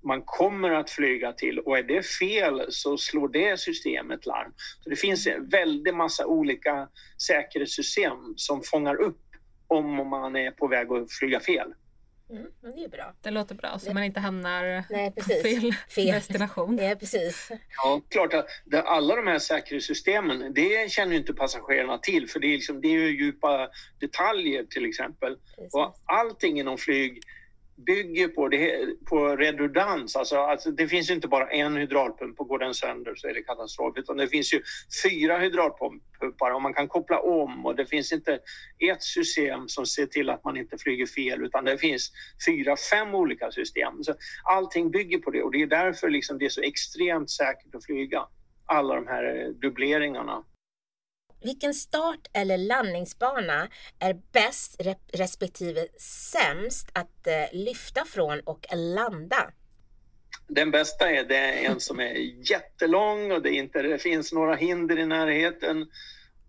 man 0.04 0.22
kommer 0.22 0.72
att 0.72 0.90
flyga 0.90 1.34
till 1.34 1.60
och 1.60 1.78
är 1.78 1.84
det 1.84 2.06
fel 2.06 2.66
så 2.70 2.98
slår 2.98 3.28
det 3.28 3.60
systemet 3.60 4.26
larm. 4.26 4.54
Så 4.84 4.90
det 4.90 4.96
finns 4.96 5.28
en 5.28 5.50
väldig 5.50 5.94
massa 5.94 6.26
olika 6.26 6.88
säkerhetssystem 7.28 8.34
som 8.36 8.62
fångar 8.64 9.02
upp 9.02 9.22
om 9.68 10.10
man 10.10 10.36
är 10.36 10.52
på 10.52 10.68
väg 10.68 10.92
att 10.92 11.12
flyga 11.12 11.40
fel. 11.40 11.74
Mm, 12.32 12.48
men 12.62 12.76
det 12.76 12.84
är 12.84 12.90
bra. 12.90 13.14
Det 13.22 13.32
låter 13.32 13.56
bra 13.56 13.80
så 13.80 13.88
Det- 13.88 13.94
man 13.94 14.04
inte 14.04 14.20
hamnar 14.20 14.84
Nej, 14.90 15.12
på 15.12 15.22
fel, 15.22 15.74
Fel. 15.96 16.06
destination. 16.06 16.78
Ja, 16.78 16.96
precis. 16.96 17.52
Ja, 17.84 18.02
klart 18.10 18.34
att 18.34 18.46
det, 18.66 18.82
alla 18.82 19.16
de 19.16 19.28
här 19.28 19.40
säkerhetssystemen, 19.40 20.54
det 20.54 20.92
känner 20.92 21.12
ju 21.14 21.18
inte 21.20 21.34
passagerarna 21.34 21.98
till 21.98 22.30
för 22.30 22.40
det 22.40 22.48
är, 22.48 22.52
liksom, 22.52 22.82
det 22.82 22.88
är 22.88 22.92
ju 22.92 23.24
djupa 23.26 23.70
detaljer 24.00 24.64
till 24.64 24.86
exempel. 24.86 25.38
precis. 25.56 25.74
Och 25.74 25.96
allting 26.06 26.60
inom 26.60 26.78
flyg 26.78 27.22
bygger 27.76 28.28
på, 28.28 28.48
det, 28.48 28.86
på 29.10 29.36
redundans. 29.36 30.16
Alltså, 30.16 30.38
alltså, 30.38 30.72
det 30.72 30.88
finns 30.88 31.10
inte 31.10 31.28
bara 31.28 31.48
en 31.48 31.76
hydraulpump 31.76 32.40
och 32.40 32.48
går 32.48 32.60
den 32.60 32.74
sönder 32.74 33.16
så 33.16 33.28
är 33.28 33.34
det 33.34 33.42
katastrof. 33.42 33.98
Utan 33.98 34.18
det 34.18 34.28
finns 34.28 34.54
ju 34.54 34.62
fyra 35.04 35.38
hydraulpumpar 35.38 36.52
och 36.52 36.62
man 36.62 36.74
kan 36.74 36.88
koppla 36.88 37.20
om 37.20 37.66
och 37.66 37.76
det 37.76 37.86
finns 37.86 38.12
inte 38.12 38.40
ett 38.80 39.04
system 39.04 39.68
som 39.68 39.86
ser 39.86 40.06
till 40.06 40.30
att 40.30 40.44
man 40.44 40.58
inte 40.58 40.78
flyger 40.78 41.06
fel 41.06 41.44
utan 41.44 41.66
det 41.66 41.78
finns 41.78 42.12
fyra, 42.46 42.76
fem 42.92 43.16
olika 43.16 43.52
system. 43.52 44.04
Så 44.04 44.14
allting 44.44 44.92
bygger 44.92 45.18
på 45.18 45.32
det 45.32 45.44
och 45.44 45.52
det 45.52 45.62
är 45.62 45.68
därför 45.68 46.10
liksom 46.10 46.38
det 46.38 46.46
är 46.46 46.50
så 46.50 46.62
extremt 46.62 47.30
säkert 47.30 47.76
att 47.76 47.86
flyga. 47.86 48.26
Alla 48.66 48.96
de 48.96 49.08
här 49.08 49.24
eh, 49.24 49.50
dubbleringarna. 49.50 50.44
Vilken 51.42 51.74
start 51.74 52.28
eller 52.34 52.58
landningsbana 52.58 53.68
är 54.00 54.14
bäst 54.32 54.82
respektive 55.14 55.88
sämst 56.32 56.90
att 56.94 57.28
eh, 57.28 57.34
lyfta 57.54 58.06
från 58.06 58.40
och 58.40 58.66
landa? 58.74 59.52
Den 60.48 60.72
bästa 60.72 61.12
är 61.12 61.24
det 61.24 61.52
en 61.52 61.80
som 61.80 62.00
är 62.00 62.14
jättelång 62.52 63.32
och 63.32 63.42
det, 63.42 63.52
inte, 63.52 63.82
det 63.82 63.98
finns 63.98 64.34
några 64.34 64.56
hinder 64.56 65.00
i 65.00 65.06
närheten. 65.06 65.88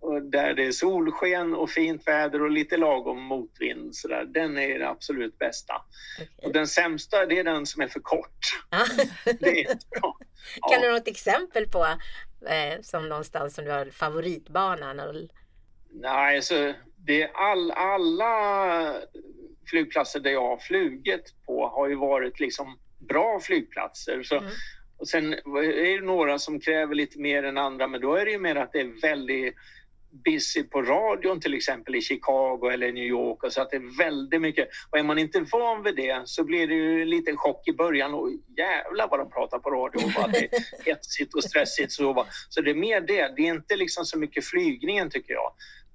Och 0.00 0.22
där 0.22 0.54
det 0.54 0.66
är 0.66 0.72
solsken 0.72 1.54
och 1.54 1.70
fint 1.70 2.06
väder 2.06 2.42
och 2.42 2.50
lite 2.50 2.76
lagom 2.76 3.22
motvind. 3.22 3.94
Så 3.94 4.08
där. 4.08 4.24
Den 4.24 4.58
är 4.58 4.78
det 4.78 4.88
absolut 4.88 5.38
bästa. 5.38 5.74
Och 6.42 6.52
den 6.52 6.66
sämsta 6.66 7.26
det 7.26 7.38
är 7.38 7.44
den 7.44 7.66
som 7.66 7.82
är 7.82 7.88
för 7.88 8.00
kort. 8.00 8.60
Ja. 8.70 8.86
Det 9.40 9.48
är 9.48 9.70
inte 9.70 9.86
bra. 10.00 10.16
Kan 10.70 10.80
du 10.80 10.86
ha 10.88 10.94
något 10.94 11.08
exempel 11.08 11.68
på 11.68 11.86
eh, 12.46 12.80
som 12.82 13.08
någonstans 13.08 13.54
som 13.54 13.64
du 13.64 13.70
har 13.70 13.86
favoritbanan? 13.86 15.28
Nej, 15.90 16.36
alltså 16.36 16.74
det 16.96 17.22
är 17.22 17.30
all, 17.34 17.70
alla 17.70 18.94
flygplatser 19.70 20.20
där 20.20 20.30
jag 20.30 20.48
har 20.48 20.56
flugit 20.56 21.34
på 21.46 21.68
har 21.68 21.88
ju 21.88 21.94
varit 21.94 22.40
liksom 22.40 22.78
bra 22.98 23.40
flygplatser. 23.40 24.22
Så, 24.22 24.38
mm. 24.38 24.50
och 24.98 25.08
sen 25.08 25.32
är 25.32 26.00
det 26.00 26.06
några 26.06 26.38
som 26.38 26.60
kräver 26.60 26.94
lite 26.94 27.18
mer 27.18 27.42
än 27.42 27.58
andra, 27.58 27.86
men 27.86 28.00
då 28.00 28.14
är 28.14 28.24
det 28.24 28.30
ju 28.30 28.38
mer 28.38 28.56
att 28.56 28.72
det 28.72 28.80
är 28.80 29.00
väldigt 29.02 29.54
busy 30.24 30.62
på 30.62 30.82
radion 30.82 31.40
till 31.40 31.54
exempel 31.54 31.94
i 31.94 32.00
Chicago 32.00 32.70
eller 32.72 32.92
New 32.92 33.04
York 33.04 33.44
och 33.44 33.52
så 33.52 33.62
att 33.62 33.70
det 33.70 33.76
är 33.76 33.98
väldigt 33.98 34.40
mycket. 34.40 34.68
Och 34.90 34.98
är 34.98 35.02
man 35.02 35.18
inte 35.18 35.40
van 35.52 35.82
vid 35.82 35.96
det 35.96 36.22
så 36.24 36.44
blir 36.44 36.66
det 36.66 36.74
ju 36.74 37.02
en 37.02 37.10
liten 37.10 37.36
chock 37.36 37.68
i 37.68 37.72
början 37.72 38.14
och 38.14 38.30
jävlar 38.56 39.08
vad 39.08 39.20
de 39.20 39.30
pratar 39.30 39.58
på 39.58 39.70
radio 39.70 40.04
och 40.04 40.12
vad 40.16 40.32
det 40.32 40.38
är 40.38 40.50
hetsigt 40.84 41.34
och 41.34 41.44
stressigt. 41.44 41.92
Så, 41.92 42.26
så 42.48 42.60
det 42.60 42.70
är 42.70 42.74
mer 42.74 43.00
det. 43.00 43.32
Det 43.36 43.42
är 43.42 43.54
inte 43.54 43.76
liksom 43.76 44.04
så 44.04 44.18
mycket 44.18 44.44
flygningen 44.44 45.10
tycker 45.10 45.32
jag. 45.32 45.52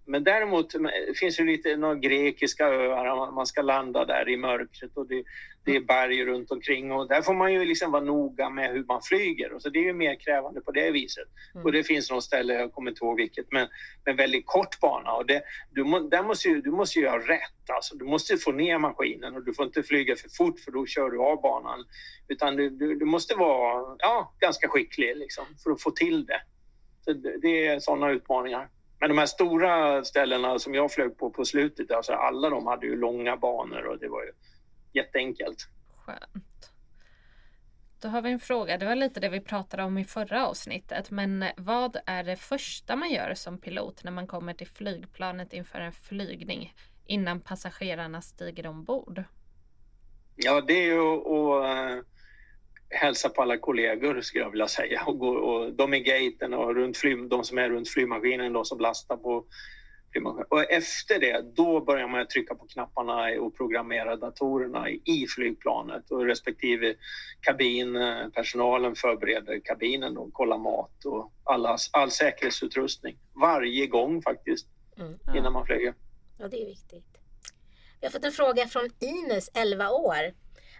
Men 0.07 0.23
däremot 0.23 0.73
finns 1.19 1.37
det 1.37 1.43
lite 1.43 1.77
några 1.77 1.95
grekiska 1.95 2.67
öar, 2.67 3.31
man 3.31 3.45
ska 3.45 3.61
landa 3.61 4.05
där 4.05 4.29
i 4.29 4.37
mörkret 4.37 4.97
och 4.97 5.07
det, 5.07 5.23
det, 5.63 5.75
är 5.75 5.81
berg 5.81 6.25
runt 6.25 6.51
omkring 6.51 6.91
och 6.91 7.07
där 7.07 7.21
får 7.21 7.33
man 7.33 7.53
ju 7.53 7.65
liksom 7.65 7.91
vara 7.91 8.03
noga 8.03 8.49
med 8.49 8.71
hur 8.71 8.83
man 8.83 9.01
flyger. 9.01 9.53
Och 9.53 9.61
så 9.61 9.69
det 9.69 9.79
är 9.79 9.83
ju 9.83 9.93
mer 9.93 10.15
krävande 10.15 10.61
på 10.61 10.71
det 10.71 10.91
viset. 10.91 11.27
Mm. 11.53 11.65
Och 11.65 11.71
det 11.71 11.83
finns 11.83 12.11
något 12.11 12.23
ställe, 12.23 12.53
jag 12.53 12.73
kommer 12.73 12.91
inte 12.91 13.05
ihåg 13.05 13.17
vilket, 13.17 13.51
men 13.51 13.67
en 14.05 14.15
väldigt 14.15 14.45
kort 14.45 14.79
bana. 14.79 15.11
Och 15.11 15.25
det, 15.25 15.41
du, 15.71 15.83
där 15.83 16.23
måste 16.23 16.47
ju, 16.47 16.61
du 16.61 16.71
måste 16.71 16.99
göra 16.99 17.19
rätt, 17.19 17.69
alltså. 17.69 17.95
du 17.95 18.05
måste 18.05 18.37
få 18.37 18.51
ner 18.51 18.77
maskinen 18.77 19.35
och 19.35 19.43
du 19.43 19.53
får 19.53 19.65
inte 19.65 19.83
flyga 19.83 20.15
för 20.15 20.29
fort 20.29 20.59
för 20.59 20.71
då 20.71 20.85
kör 20.85 21.09
du 21.09 21.19
av 21.19 21.41
banan. 21.41 21.85
Utan 22.27 22.55
du, 22.55 22.69
du, 22.69 22.95
du 22.95 23.05
måste 23.05 23.35
vara 23.35 23.95
ja, 23.99 24.33
ganska 24.39 24.67
skicklig 24.67 25.17
liksom, 25.17 25.45
för 25.63 25.71
att 25.71 25.81
få 25.81 25.91
till 25.91 26.25
det. 26.25 26.41
Så 27.05 27.13
det, 27.13 27.37
det 27.41 27.67
är 27.67 27.79
sådana 27.79 28.11
utmaningar. 28.11 28.69
Men 28.99 29.09
de 29.09 29.17
här 29.17 29.25
stora 29.25 30.03
ställena 30.03 30.59
som 30.59 30.73
jag 30.73 30.91
flög 30.91 31.17
på 31.17 31.29
på 31.29 31.45
slutet, 31.45 31.91
alltså 31.91 32.13
alla 32.13 32.49
de 32.49 32.67
hade 32.67 32.85
ju 32.85 32.95
långa 32.95 33.37
banor 33.37 33.85
och 33.85 33.99
det 33.99 34.07
var 34.07 34.23
ju 34.23 34.31
jätteenkelt. 34.93 35.67
Skönt. 36.05 36.71
Då 38.01 38.07
har 38.07 38.21
vi 38.21 38.31
en 38.31 38.39
fråga. 38.39 38.77
Det 38.77 38.85
var 38.85 38.95
lite 38.95 39.19
det 39.19 39.29
vi 39.29 39.41
pratade 39.41 39.83
om 39.83 39.97
i 39.97 40.05
förra 40.05 40.47
avsnittet. 40.47 41.11
Men 41.11 41.45
vad 41.57 41.97
är 42.05 42.23
det 42.23 42.35
första 42.35 42.95
man 42.95 43.11
gör 43.11 43.33
som 43.33 43.57
pilot 43.57 44.03
när 44.03 44.11
man 44.11 44.27
kommer 44.27 44.53
till 44.53 44.67
flygplanet 44.67 45.53
inför 45.53 45.79
en 45.79 45.91
flygning 45.91 46.73
innan 47.05 47.41
passagerarna 47.41 48.21
stiger 48.21 48.67
ombord? 48.67 49.23
Ja, 50.35 50.61
det 50.61 50.73
är 50.73 50.85
ju 50.85 50.99
att 50.99 52.05
hälsa 52.89 53.29
på 53.29 53.41
alla 53.41 53.57
kollegor 53.57 54.21
skulle 54.21 54.43
jag 54.43 54.51
vilja 54.51 54.67
säga. 54.67 55.03
Och, 55.05 55.19
gå, 55.19 55.29
och 55.29 55.73
de 55.73 55.93
i 55.93 55.99
gaten 55.99 56.53
och 56.53 56.75
runt 56.75 56.97
fly, 56.97 57.15
de 57.15 57.43
som 57.43 57.57
är 57.57 57.69
runt 57.69 57.89
flygmaskinen, 57.89 58.53
de 58.53 58.65
som 58.65 58.79
lastar 58.79 59.17
på 59.17 59.45
flygmaskinen. 60.11 60.45
Och 60.49 60.71
efter 60.71 61.19
det, 61.19 61.55
då 61.55 61.81
börjar 61.81 62.07
man 62.07 62.27
trycka 62.27 62.55
på 62.55 62.67
knapparna 62.67 63.41
och 63.41 63.57
programmera 63.57 64.15
datorerna 64.15 64.89
i 64.89 65.25
flygplanet 65.29 66.11
och 66.11 66.25
respektive 66.25 66.95
kabin, 67.41 67.95
eh, 67.95 68.29
personalen 68.29 68.95
förbereder 68.95 69.59
kabinen 69.63 70.17
och 70.17 70.33
kollar 70.33 70.57
mat 70.57 71.05
och 71.05 71.33
alla, 71.43 71.77
all 71.91 72.11
säkerhetsutrustning 72.11 73.17
varje 73.33 73.87
gång 73.87 74.21
faktiskt 74.21 74.67
mm. 74.97 75.37
innan 75.37 75.53
man 75.53 75.65
flyger. 75.65 75.93
Ja, 76.37 76.47
det 76.47 76.61
är 76.61 76.65
viktigt. 76.65 77.17
Jag 77.99 78.09
har 78.09 78.11
fått 78.11 78.25
en 78.25 78.31
fråga 78.31 78.67
från 78.67 78.89
Ines, 78.99 79.49
11 79.53 79.89
år. 79.89 80.33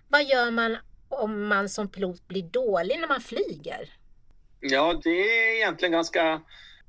Vad 0.08 0.24
gör 0.24 0.52
man 0.52 0.78
om 1.10 1.48
man 1.48 1.70
som 1.70 1.88
pilot 1.88 2.28
blir 2.28 2.44
dålig 2.44 3.00
när 3.00 3.08
man 3.08 3.22
flyger? 3.22 3.90
Ja, 4.60 5.00
det 5.04 5.10
är 5.10 5.56
egentligen 5.56 5.92
ganska 5.92 6.42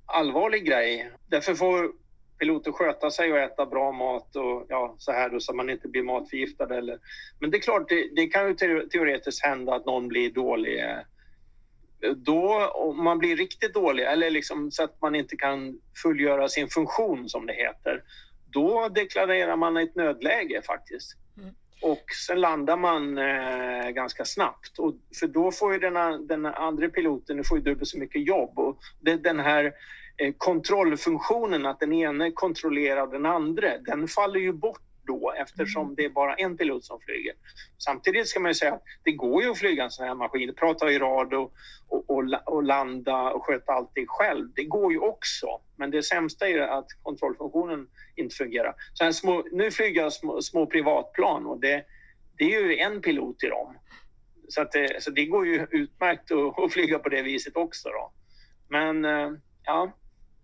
allvarlig 0.06 0.66
grej. 0.66 1.10
Därför 1.26 1.54
får 1.54 1.92
piloter 2.38 2.72
sköta 2.72 3.10
sig 3.10 3.32
och 3.32 3.38
äta 3.38 3.66
bra 3.66 3.92
mat 3.92 4.36
och 4.36 4.66
ja, 4.68 4.94
så 4.98 5.12
här 5.12 5.30
då, 5.30 5.40
så 5.40 5.54
man 5.54 5.70
inte 5.70 5.88
blir 5.88 6.02
matförgiftad. 6.02 6.76
Eller... 6.76 6.98
Men 7.38 7.50
det 7.50 7.56
är 7.56 7.60
klart, 7.60 7.88
det, 7.88 8.08
det 8.16 8.26
kan 8.26 8.48
ju 8.48 8.54
teoretiskt 8.88 9.44
hända 9.44 9.74
att 9.74 9.86
någon 9.86 10.08
blir 10.08 10.30
dålig. 10.30 10.84
Då, 12.16 12.66
om 12.66 13.04
man 13.04 13.18
blir 13.18 13.36
riktigt 13.36 13.74
dålig, 13.74 14.04
eller 14.04 14.30
liksom 14.30 14.70
så 14.70 14.82
att 14.82 15.00
man 15.00 15.14
inte 15.14 15.36
kan 15.36 15.80
fullgöra 16.02 16.48
sin 16.48 16.68
funktion 16.68 17.28
som 17.28 17.46
det 17.46 17.52
heter, 17.52 18.02
då 18.50 18.88
deklarerar 18.88 19.56
man 19.56 19.76
ett 19.76 19.96
nödläge 19.96 20.62
faktiskt. 20.62 21.16
Och 21.82 22.04
sen 22.26 22.40
landar 22.40 22.76
man 22.76 23.18
eh, 23.18 23.90
ganska 23.90 24.24
snabbt. 24.24 24.78
Och, 24.78 24.94
för 25.20 25.26
då 25.26 25.52
får 25.52 25.72
ju 25.72 25.78
den, 25.78 26.26
den 26.26 26.46
andra 26.46 26.88
piloten 26.88 27.44
får 27.44 27.58
ju 27.58 27.64
dubbelt 27.64 27.88
så 27.88 27.98
mycket 27.98 28.26
jobb. 28.26 28.58
Och 28.58 28.78
det, 29.00 29.16
den 29.16 29.40
här 29.40 29.64
eh, 30.16 30.34
kontrollfunktionen, 30.38 31.66
att 31.66 31.80
den 31.80 31.92
ene 31.92 32.30
kontrollerar 32.30 33.06
den 33.06 33.26
andra, 33.26 33.78
den 33.78 34.08
faller 34.08 34.40
ju 34.40 34.52
bort 34.52 34.87
då 35.08 35.32
eftersom 35.38 35.82
mm. 35.82 35.94
det 35.94 36.04
är 36.04 36.08
bara 36.08 36.34
en 36.34 36.56
pilot 36.56 36.84
som 36.84 37.00
flyger. 37.00 37.34
Samtidigt 37.78 38.28
ska 38.28 38.40
man 38.40 38.50
ju 38.50 38.54
säga 38.54 38.72
att 38.72 38.82
det 39.02 39.12
går 39.12 39.42
ju 39.42 39.50
att 39.50 39.58
flyga 39.58 39.84
en 39.84 39.90
sån 39.90 40.06
här 40.06 40.14
maskin, 40.14 40.54
prata 40.54 40.90
i 40.90 40.98
radio 40.98 41.50
och, 41.88 42.10
och, 42.10 42.24
och, 42.46 42.62
landa 42.62 43.30
och 43.30 43.44
sköta 43.44 43.72
allt 43.72 43.90
det 43.94 44.06
själv. 44.08 44.48
Det 44.54 44.64
går 44.64 44.92
ju 44.92 44.98
också, 44.98 45.46
men 45.76 45.90
det 45.90 46.02
sämsta 46.02 46.48
är 46.48 46.58
att 46.58 46.86
kontrollfunktionen 47.02 47.88
inte 48.16 48.34
fungerar. 48.34 48.74
Så 48.94 49.04
här 49.04 49.12
små, 49.12 49.44
nu 49.52 49.70
flyger 49.70 50.02
jag 50.02 50.12
små, 50.12 50.42
små 50.42 50.66
privatplan 50.66 51.46
och 51.46 51.60
det, 51.60 51.84
det 52.38 52.54
är 52.54 52.60
ju 52.60 52.78
en 52.78 53.00
pilot 53.00 53.44
i 53.44 53.46
dem. 53.46 53.76
Så, 54.48 54.64
det, 54.64 55.02
så 55.02 55.10
det 55.10 55.26
går 55.26 55.46
ju 55.46 55.66
utmärkt 55.70 56.30
att, 56.30 56.58
att 56.58 56.72
flyga 56.72 56.98
på 56.98 57.08
det 57.08 57.22
viset 57.22 57.56
också. 57.56 57.88
Då. 57.88 58.12
Men 58.68 59.04
eh, 59.04 59.30
ja, 59.64 59.92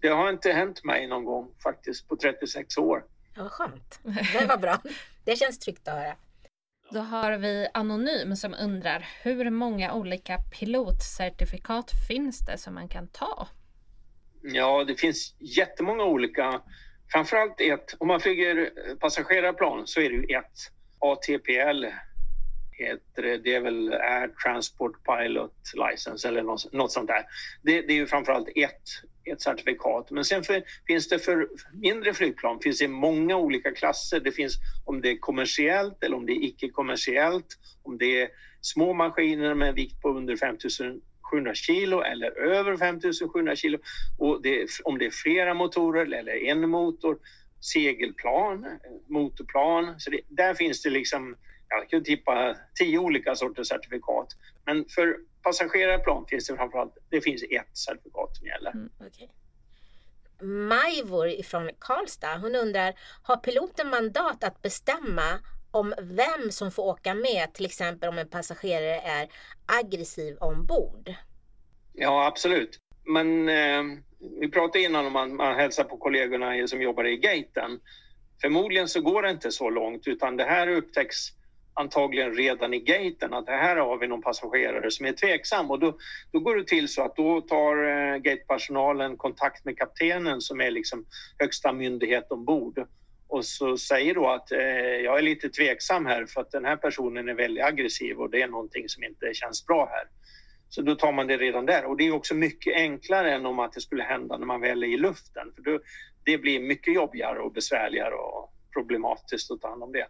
det 0.01 0.09
har 0.09 0.31
inte 0.31 0.53
hänt 0.53 0.85
mig 0.85 1.07
någon 1.07 1.25
gång 1.25 1.55
faktiskt 1.63 2.09
på 2.09 2.17
36 2.17 2.79
år. 2.79 3.05
Ja, 3.35 3.49
skönt. 3.49 4.01
Det 4.41 4.47
var 4.47 4.57
bra. 4.57 4.79
Det 5.25 5.37
känns 5.37 5.59
tryggt 5.59 5.89
att 5.89 5.95
höra. 5.95 6.17
Då 6.91 7.01
har 7.01 7.33
vi 7.33 7.69
Anonym 7.75 8.37
som 8.37 8.55
undrar 8.61 9.07
hur 9.23 9.51
många 9.51 9.95
olika 9.95 10.39
pilotcertifikat 10.39 11.91
finns 12.09 12.39
det 12.39 12.59
som 12.59 12.75
man 12.75 12.89
kan 12.89 13.09
ta? 13.09 13.49
Ja, 14.43 14.85
det 14.85 14.95
finns 14.95 15.35
jättemånga 15.39 16.05
olika. 16.05 16.61
Framförallt 17.13 17.61
ett. 17.61 17.97
Om 17.99 18.09
man 18.09 18.21
flyger 18.21 18.71
passagerarplan 19.01 19.87
så 19.87 20.01
är 20.01 20.11
det 20.11 20.17
ju 20.17 20.37
ett. 20.37 20.71
ATPL 20.99 21.85
heter 22.73 23.23
det. 23.23 23.39
Det 23.39 23.55
är 23.55 23.61
väl 23.61 23.93
Air 23.93 24.29
Transport 24.29 24.93
Pilot 25.05 25.55
License 25.75 26.29
eller 26.29 26.43
något, 26.43 26.73
något 26.73 26.93
sånt 26.93 27.09
där. 27.09 27.25
Det, 27.63 27.81
det 27.81 27.93
är 27.93 27.97
ju 27.97 28.07
framförallt 28.07 28.49
ett 28.55 28.83
ett 29.25 29.43
certifikat. 29.43 30.11
Men 30.11 30.25
sen 30.25 30.45
för, 30.45 30.63
finns 30.87 31.09
det 31.09 31.19
för 31.19 31.49
mindre 31.73 32.15
flygplan 32.15 32.61
finns 32.61 32.79
det 32.79 32.89
många 32.89 33.37
olika 33.37 33.71
klasser. 33.71 34.21
Det 34.21 34.33
finns 34.33 34.59
om 34.85 35.01
det 35.01 35.11
är 35.11 35.19
kommersiellt 35.19 36.05
eller 36.05 36.17
om 36.17 36.27
det 36.27 36.33
är 36.33 36.45
icke-kommersiellt, 36.45 37.47
om 37.83 37.99
det 37.99 38.23
är 38.23 38.29
små 38.61 38.93
maskiner 38.93 39.55
med 39.55 39.69
en 39.69 39.75
vikt 39.75 40.01
på 40.03 40.09
under 40.09 40.37
5700 40.37 41.55
kilo 41.55 42.01
eller 42.01 42.39
över 42.39 42.77
5700 42.77 43.57
kilo. 43.57 43.79
Och 44.19 44.43
det 44.43 44.67
om 44.85 44.99
det 44.99 45.07
är 45.07 45.11
flera 45.11 45.55
motorer 45.55 46.13
eller 46.13 46.45
en 46.45 46.69
motor, 46.69 47.19
segelplan, 47.61 48.67
motorplan. 49.09 50.01
Så 50.01 50.11
det, 50.11 50.21
där 50.29 50.55
finns 50.55 50.83
det 50.83 50.91
liksom, 50.91 51.37
jag 51.79 51.89
kan 51.89 52.05
tippa 52.05 52.57
tio 52.75 52.99
olika 52.99 53.35
sorters 53.35 53.69
certifikat. 53.69 54.29
Men 54.65 54.85
för 54.89 55.17
passagerarplan 55.43 56.27
finns 56.27 56.47
det 56.47 56.57
framförallt, 56.57 56.99
det 57.09 57.21
finns 57.21 57.43
ett 57.43 57.79
certifikat 57.79 58.37
som 58.37 58.47
gäller. 58.47 58.71
Mm, 58.71 58.91
okay. 59.07 59.29
Majvor 60.49 61.43
från 61.43 61.71
Karlstad, 61.79 62.37
hon 62.37 62.55
undrar, 62.55 62.95
har 63.23 63.37
piloten 63.37 63.91
mandat 63.91 64.45
att 64.45 64.63
bestämma 64.63 65.39
om 65.71 65.95
vem 65.99 66.51
som 66.51 66.71
får 66.71 66.83
åka 66.83 67.15
med, 67.15 67.55
till 67.55 67.65
exempel 67.65 68.09
om 68.09 68.19
en 68.19 68.29
passagerare 68.29 69.01
är 69.01 69.29
aggressiv 69.67 70.37
ombord? 70.37 71.15
Ja, 71.93 72.27
absolut. 72.27 72.79
Men 73.05 73.49
eh, 73.49 73.83
vi 74.41 74.51
pratade 74.51 74.85
innan 74.85 75.07
om 75.07 75.13
man, 75.13 75.37
man 75.37 75.57
hälsar 75.57 75.85
på 75.85 75.97
kollegorna 75.97 76.67
som 76.67 76.83
jobbar 76.83 77.05
i 77.05 77.17
gaten. 77.17 77.81
Förmodligen 78.41 78.89
så 78.89 79.01
går 79.01 79.23
det 79.23 79.31
inte 79.31 79.51
så 79.51 79.71
långt 79.71 80.07
utan 80.07 80.37
det 80.37 80.45
här 80.45 80.69
upptäcks 80.69 81.17
antagligen 81.75 82.35
redan 82.35 82.75
i 82.75 82.79
gaten 82.79 83.35
att 83.35 83.49
här 83.49 83.77
har 83.77 83.99
vi 83.99 84.07
någon 84.07 84.23
passagerare 84.23 84.91
som 84.91 85.07
är 85.07 85.13
tveksam 85.13 85.71
och 85.71 85.81
då, 85.81 85.97
då 86.33 86.41
går 86.41 86.57
det 86.57 86.65
till 86.65 86.89
så 86.89 87.03
att 87.03 87.17
då 87.17 87.41
tar 87.41 87.77
eh, 87.77 88.17
gatepersonalen 88.17 89.17
kontakt 89.17 89.65
med 89.65 89.79
kaptenen 89.79 90.41
som 90.41 90.61
är 90.61 90.71
liksom 90.71 91.05
högsta 91.39 91.73
myndighet 91.73 92.33
ombord 92.33 92.87
och 93.29 93.45
så 93.45 93.77
säger 93.79 94.15
då 94.15 94.27
att 94.29 94.53
eh, 94.53 94.59
jag 95.05 95.19
är 95.19 95.23
lite 95.23 95.49
tveksam 95.49 96.07
här 96.07 96.27
för 96.27 96.41
att 96.41 96.51
den 96.51 96.65
här 96.65 96.77
personen 96.77 97.29
är 97.29 97.35
väldigt 97.35 97.65
aggressiv 97.65 98.21
och 98.21 98.31
det 98.31 98.43
är 98.43 98.49
någonting 98.49 98.89
som 98.89 99.05
inte 99.05 99.35
känns 99.35 99.67
bra 99.67 99.89
här. 99.93 100.05
Så 100.69 100.83
då 100.83 100.95
tar 100.95 101.13
man 101.13 101.27
det 101.27 101.37
redan 101.37 101.67
där 101.67 101.85
och 101.85 101.97
det 101.97 102.07
är 102.07 102.15
också 102.15 102.35
mycket 102.35 102.75
enklare 102.75 103.35
än 103.35 103.47
om 103.47 103.59
att 103.59 103.73
det 103.73 103.81
skulle 103.81 104.03
hända 104.03 104.39
när 104.39 104.47
man 104.47 104.61
väl 104.61 104.83
är 104.83 104.87
i 104.87 104.97
luften. 104.97 105.53
För 105.55 105.63
då, 105.63 105.81
det 106.25 106.39
blir 106.39 106.61
mycket 106.61 106.95
jobbigare 106.95 107.39
och 107.39 107.53
besvärligare 107.53 108.15
och 108.15 108.53
problematiskt 108.73 109.51
att 109.51 109.61
ta 109.61 109.69
hand 109.69 109.83
om 109.83 109.93
det. 109.93 110.07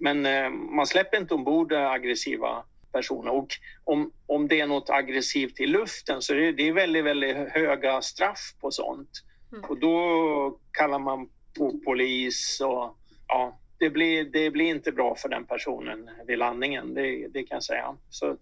Men 0.00 0.26
eh, 0.26 0.50
man 0.50 0.86
släpper 0.86 1.18
inte 1.18 1.34
ombord 1.34 1.72
aggressiva 1.72 2.64
personer. 2.92 3.30
Och 3.30 3.48
om, 3.84 4.12
om 4.26 4.48
det 4.48 4.60
är 4.60 4.66
något 4.66 4.90
aggressivt 4.90 5.60
i 5.60 5.66
luften 5.66 6.22
så 6.22 6.34
är 6.34 6.36
det, 6.36 6.52
det 6.52 6.68
är 6.68 6.72
väldigt, 6.72 7.04
väldigt 7.04 7.36
höga 7.36 8.02
straff 8.02 8.54
på 8.60 8.70
sånt. 8.70 9.10
Mm. 9.52 9.64
Och 9.64 9.78
då 9.78 10.58
kallar 10.70 10.98
man 10.98 11.28
på 11.58 11.80
polis 11.84 12.60
och 12.64 12.96
ja, 13.28 13.58
det 13.78 13.90
blir, 13.90 14.24
det 14.24 14.50
blir 14.50 14.66
inte 14.66 14.92
bra 14.92 15.14
för 15.14 15.28
den 15.28 15.44
personen 15.44 16.10
vid 16.26 16.38
landningen, 16.38 16.94
det, 16.94 17.28
det 17.28 17.42
kan 17.42 17.56
jag 17.56 17.62
säga. 17.62 17.96
Så 18.10 18.36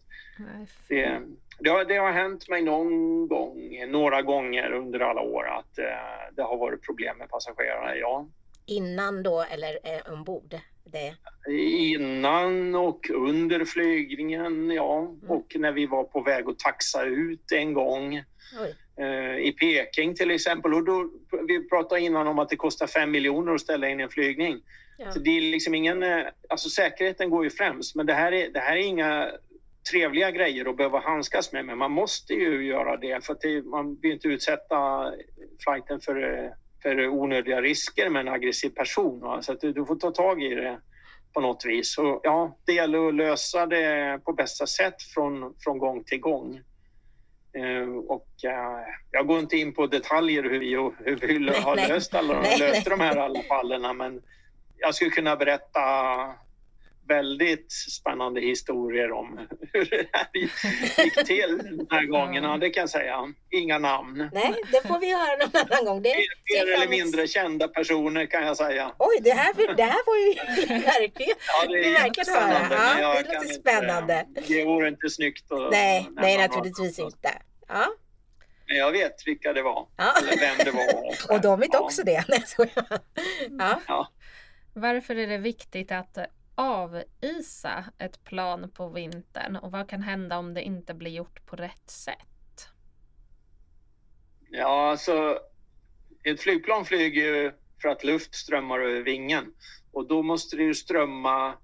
det, 0.88 1.20
det, 1.58 1.70
har, 1.70 1.84
det 1.84 1.96
har 1.96 2.12
hänt 2.12 2.48
mig 2.48 2.62
någon 2.62 3.28
gång, 3.28 3.84
några 3.88 4.22
gånger 4.22 4.72
under 4.72 5.00
alla 5.00 5.20
år 5.20 5.48
att 5.48 5.78
eh, 5.78 6.34
det 6.36 6.42
har 6.42 6.56
varit 6.56 6.82
problem 6.82 7.18
med 7.18 7.28
passagerarna, 7.28 7.96
ja. 7.96 8.26
Innan 8.68 9.22
då 9.22 9.44
eller 9.50 9.78
eh, 9.84 10.12
ombord? 10.12 10.54
Det. 10.84 11.14
Innan 11.52 12.74
och 12.74 13.10
under 13.10 13.64
flygningen, 13.64 14.70
ja. 14.70 14.98
Mm. 14.98 15.30
Och 15.30 15.46
när 15.54 15.72
vi 15.72 15.86
var 15.86 16.04
på 16.04 16.20
väg 16.20 16.48
att 16.48 16.58
taxa 16.58 17.04
ut 17.04 17.52
en 17.52 17.74
gång 17.74 18.16
eh, 19.00 19.36
i 19.38 19.54
Peking 19.60 20.14
till 20.14 20.30
exempel. 20.30 20.74
Och 20.74 20.84
då, 20.84 21.10
vi 21.48 21.68
pratade 21.68 22.00
innan 22.00 22.28
om 22.28 22.38
att 22.38 22.48
det 22.48 22.56
kostar 22.56 22.86
fem 22.86 23.10
miljoner 23.10 23.54
att 23.54 23.60
ställa 23.60 23.88
in 23.88 24.00
en 24.00 24.08
flygning. 24.08 24.60
Ja. 24.98 25.12
Så 25.12 25.18
det 25.18 25.30
är 25.30 25.40
liksom 25.40 25.74
ingen, 25.74 26.02
eh, 26.02 26.26
alltså 26.48 26.68
säkerheten 26.68 27.30
går 27.30 27.44
ju 27.44 27.50
främst, 27.50 27.94
men 27.94 28.06
det 28.06 28.14
här 28.14 28.32
är, 28.32 28.50
det 28.50 28.60
här 28.60 28.76
är 28.76 28.86
inga 28.86 29.30
trevliga 29.90 30.30
grejer 30.30 30.70
att 30.70 30.76
behöva 30.76 31.00
handskas 31.00 31.52
med, 31.52 31.64
men 31.64 31.78
man 31.78 31.90
måste 31.90 32.34
ju 32.34 32.66
göra 32.66 32.96
det 32.96 33.24
för 33.24 33.32
att 33.32 33.40
det, 33.40 33.62
man 33.62 33.98
vill 34.02 34.12
inte 34.12 34.28
utsätta 34.28 35.12
flighten 35.64 36.00
för, 36.00 36.44
eh, 36.44 36.50
för 36.82 37.08
onödiga 37.08 37.60
risker 37.60 38.10
med 38.10 38.20
en 38.20 38.28
aggressiv 38.28 38.70
person. 38.70 39.20
Va? 39.20 39.42
Så 39.42 39.52
att 39.52 39.60
du, 39.60 39.72
du 39.72 39.86
får 39.86 39.96
ta 39.96 40.10
tag 40.10 40.42
i 40.42 40.54
det 40.54 40.80
på 41.34 41.40
något 41.40 41.64
vis. 41.64 41.98
Och, 41.98 42.20
ja, 42.22 42.58
det 42.64 42.72
gäller 42.72 43.08
att 43.08 43.14
lösa 43.14 43.66
det 43.66 44.20
på 44.24 44.32
bästa 44.32 44.66
sätt 44.66 45.02
från, 45.02 45.54
från 45.58 45.78
gång 45.78 46.04
till 46.04 46.20
gång. 46.20 46.60
Eh, 47.52 47.88
och 48.08 48.28
eh, 48.44 48.86
jag 49.10 49.26
går 49.26 49.38
inte 49.38 49.56
in 49.56 49.74
på 49.74 49.86
detaljer 49.86 50.42
hur 50.42 50.58
vi, 50.58 50.74
hur 51.04 51.16
vi 51.16 51.38
Nej, 51.38 51.60
har 51.60 51.76
nej. 51.76 51.88
löst 51.88 52.14
alla, 52.14 52.40
Nej, 52.40 52.58
löste 52.58 52.90
nej. 52.90 52.98
de 52.98 53.04
här 53.04 53.16
alla 53.16 53.42
fallen, 53.42 53.96
men 53.96 54.22
jag 54.76 54.94
skulle 54.94 55.10
kunna 55.10 55.36
berätta 55.36 55.80
väldigt 57.08 57.72
spännande 57.72 58.40
historier 58.40 59.12
om 59.12 59.38
hur 59.72 59.84
det 59.90 60.06
här 60.12 60.28
gick 60.34 61.26
till 61.26 61.58
de 61.78 61.86
här 61.96 62.04
gångerna. 62.06 62.58
Det 62.58 62.70
kan 62.70 62.80
jag 62.80 62.90
säga. 62.90 63.32
Inga 63.50 63.78
namn. 63.78 64.30
Nej, 64.32 64.54
det 64.72 64.88
får 64.88 64.98
vi 65.00 65.12
höra 65.12 65.36
någon 65.36 65.62
annan 65.72 65.84
gång. 65.84 66.02
Det, 66.02 66.14
Mer 66.54 66.74
eller 66.74 66.88
mindre 66.88 67.26
kända 67.28 67.68
personer 67.68 68.26
kan 68.26 68.46
jag 68.46 68.56
säga. 68.56 68.92
Oj, 68.98 69.18
det 69.20 69.32
här, 69.32 69.74
det 69.76 69.82
här 69.82 70.04
får 70.04 70.16
vi 70.24 70.34
verkligen. 70.80 71.36
Ja, 71.46 71.66
Det 71.68 71.84
är 71.84 71.92
verkligen 71.92 72.34
höra. 72.38 73.00
Ja, 73.00 73.14
det 73.14 73.18
låter 73.20 73.32
kan 73.32 73.42
inte- 73.42 73.54
spännande. 73.54 74.26
Det 74.48 74.64
vore 74.64 74.88
inte 74.88 75.10
snyggt 75.10 75.52
att 75.52 75.70
Nej, 75.70 76.08
nej 76.12 76.38
naturligtvis 76.38 76.98
inte. 76.98 77.28
Ja, 77.68 77.86
Men 78.66 78.76
jag 78.76 78.92
vet 78.92 79.26
vilka 79.26 79.52
det 79.52 79.62
var. 79.62 79.88
ja. 79.96 80.12
Eller 80.22 80.36
vem 80.40 80.56
det 80.64 80.70
var. 80.70 81.34
Och 81.36 81.40
de 81.42 81.60
vet 81.60 81.68
Ja. 81.72 81.78
också 81.78 82.02
det. 82.02 82.24
Ja. 83.58 83.80
Ja. 83.88 84.08
Varför 84.74 85.16
är 85.16 85.26
det 85.26 85.38
viktigt 85.38 85.92
att 85.92 86.18
avisa 86.58 87.84
ett 87.98 88.24
plan 88.24 88.70
på 88.70 88.88
vintern 88.88 89.56
och 89.56 89.72
vad 89.72 89.88
kan 89.88 90.02
hända 90.02 90.38
om 90.38 90.54
det 90.54 90.62
inte 90.62 90.94
blir 90.94 91.10
gjort 91.10 91.46
på 91.46 91.56
rätt 91.56 91.90
sätt? 91.90 92.68
Ja, 94.50 94.90
alltså 94.90 95.38
ett 96.24 96.40
flygplan 96.40 96.84
flyger 96.84 97.22
ju 97.22 97.52
för 97.82 97.88
att 97.88 98.04
luft 98.04 98.34
strömmar 98.34 98.80
över 98.80 99.00
vingen 99.00 99.52
och 99.92 100.08
då 100.08 100.22
måste 100.22 100.56
det 100.56 100.62
ju 100.62 100.74
strömma 100.74 101.54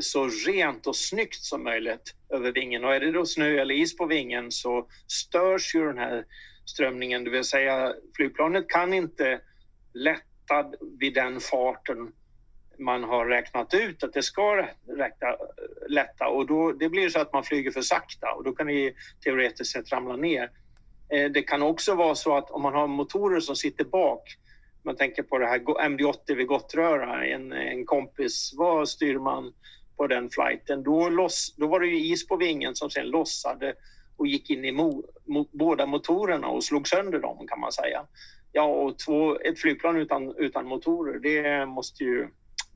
så 0.00 0.28
rent 0.28 0.86
och 0.86 0.96
snyggt 0.96 1.42
som 1.42 1.62
möjligt 1.64 2.14
över 2.28 2.52
vingen. 2.52 2.84
Och 2.84 2.94
är 2.94 3.00
det 3.00 3.12
då 3.12 3.26
snö 3.26 3.60
eller 3.60 3.74
is 3.74 3.96
på 3.96 4.06
vingen 4.06 4.50
så 4.50 4.88
störs 5.06 5.74
ju 5.74 5.86
den 5.86 5.98
här 5.98 6.26
strömningen, 6.64 7.24
det 7.24 7.30
vill 7.30 7.44
säga 7.44 7.94
flygplanet 8.16 8.68
kan 8.68 8.94
inte 8.94 9.40
lätta 9.92 10.72
vid 10.98 11.14
den 11.14 11.40
farten 11.40 12.12
man 12.78 13.04
har 13.04 13.26
räknat 13.26 13.74
ut 13.74 14.04
att 14.04 14.12
det 14.12 14.22
ska 14.22 14.56
räkna, 14.86 15.36
lätta 15.88 16.28
och 16.28 16.46
då, 16.46 16.72
det 16.72 16.88
blir 16.88 17.08
så 17.08 17.20
att 17.20 17.32
man 17.32 17.44
flyger 17.44 17.70
för 17.70 17.82
sakta 17.82 18.32
och 18.32 18.44
då 18.44 18.52
kan 18.52 18.66
det 18.66 18.94
teoretiskt 19.24 19.72
sett 19.72 19.92
ramla 19.92 20.16
ner. 20.16 20.50
Eh, 21.08 21.30
det 21.30 21.42
kan 21.42 21.62
också 21.62 21.94
vara 21.94 22.14
så 22.14 22.36
att 22.36 22.50
om 22.50 22.62
man 22.62 22.74
har 22.74 22.86
motorer 22.86 23.40
som 23.40 23.56
sitter 23.56 23.84
bak, 23.84 24.36
man 24.82 24.96
tänker 24.96 25.22
på 25.22 25.38
det 25.38 25.46
här 25.46 25.58
MD-80 25.58 26.34
vid 26.34 26.46
Gottröra, 26.46 27.26
en, 27.26 27.52
en 27.52 27.84
kompis 27.84 28.54
var 28.56 28.84
styrman 28.84 29.52
på 29.96 30.06
den 30.06 30.30
flighten, 30.30 30.82
då, 30.82 31.08
loss, 31.08 31.54
då 31.56 31.66
var 31.66 31.80
det 31.80 31.86
ju 31.86 32.12
is 32.12 32.26
på 32.28 32.36
vingen 32.36 32.74
som 32.74 32.90
sen 32.90 33.06
lossade 33.06 33.74
och 34.16 34.26
gick 34.26 34.50
in 34.50 34.64
i 34.64 34.72
mo, 34.72 35.04
mo, 35.26 35.48
båda 35.52 35.86
motorerna 35.86 36.48
och 36.48 36.64
slog 36.64 36.88
sönder 36.88 37.18
dem 37.18 37.46
kan 37.48 37.60
man 37.60 37.72
säga. 37.72 38.06
Ja, 38.52 38.64
och 38.64 38.98
två, 38.98 39.40
ett 39.40 39.58
flygplan 39.58 39.96
utan, 39.96 40.36
utan 40.36 40.66
motorer, 40.66 41.18
det 41.18 41.66
måste 41.66 42.04
ju 42.04 42.28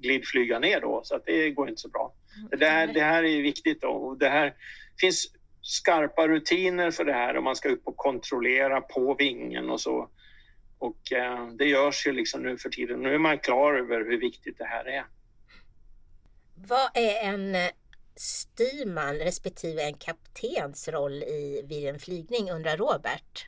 glidflyga 0.02 0.58
ner 0.58 0.80
då, 0.80 1.00
så 1.04 1.16
att 1.16 1.26
det 1.26 1.50
går 1.50 1.68
inte 1.68 1.80
så 1.80 1.88
bra. 1.88 2.14
Det, 2.50 2.56
där, 2.56 2.86
det 2.86 3.00
här 3.00 3.24
är 3.24 3.42
viktigt 3.42 3.84
och 3.84 4.18
det 4.18 4.28
här 4.28 4.54
finns 5.00 5.26
skarpa 5.62 6.28
rutiner 6.28 6.90
för 6.90 7.04
det 7.04 7.12
här 7.12 7.36
och 7.36 7.42
man 7.42 7.56
ska 7.56 7.68
upp 7.68 7.86
och 7.86 7.96
kontrollera 7.96 8.80
på 8.80 9.14
vingen 9.18 9.70
och 9.70 9.80
så. 9.80 10.08
Och 10.78 11.12
eh, 11.12 11.48
det 11.48 11.64
görs 11.64 12.06
ju 12.06 12.12
liksom 12.12 12.42
nu 12.42 12.58
för 12.58 12.68
tiden. 12.68 13.00
Nu 13.00 13.14
är 13.14 13.18
man 13.18 13.38
klar 13.38 13.74
över 13.74 14.04
hur 14.10 14.20
viktigt 14.20 14.58
det 14.58 14.64
här 14.64 14.84
är. 14.84 15.04
Vad 16.54 16.90
är 16.94 17.32
en 17.32 17.54
eh, 17.54 17.70
styrman 18.16 19.14
respektive 19.14 19.82
en 19.82 19.94
kaptens 19.94 20.88
roll 20.88 21.22
i, 21.22 21.62
vid 21.68 21.88
en 21.88 21.98
flygning 21.98 22.50
undrar 22.50 22.76
Robert? 22.76 23.46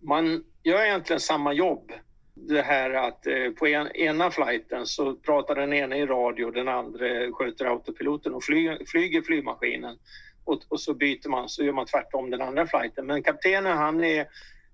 Man 0.00 0.44
gör 0.62 0.84
egentligen 0.84 1.20
samma 1.20 1.52
jobb. 1.52 1.92
Det 2.34 2.62
här 2.62 2.90
att 2.90 3.26
eh, 3.26 3.50
på 3.50 3.66
en, 3.66 3.96
ena 3.96 4.30
flighten 4.30 4.86
så 4.86 5.14
pratar 5.14 5.54
den 5.54 5.72
ena 5.72 5.96
i 5.96 6.06
radio, 6.06 6.50
den 6.50 6.68
andra 6.68 7.32
sköter 7.32 7.64
autopiloten 7.64 8.34
och 8.34 8.44
flyger, 8.44 8.78
flyger 8.86 9.22
flygmaskinen. 9.22 9.98
Och, 10.44 10.62
och 10.68 10.80
så 10.80 10.94
byter 10.94 11.28
man, 11.28 11.48
så 11.48 11.64
gör 11.64 11.72
man 11.72 11.86
tvärtom 11.86 12.30
den 12.30 12.42
andra 12.42 12.66
flighten. 12.66 13.06
Men 13.06 13.22
kaptenen 13.22 13.76
han 13.76 14.04
är 14.04 14.26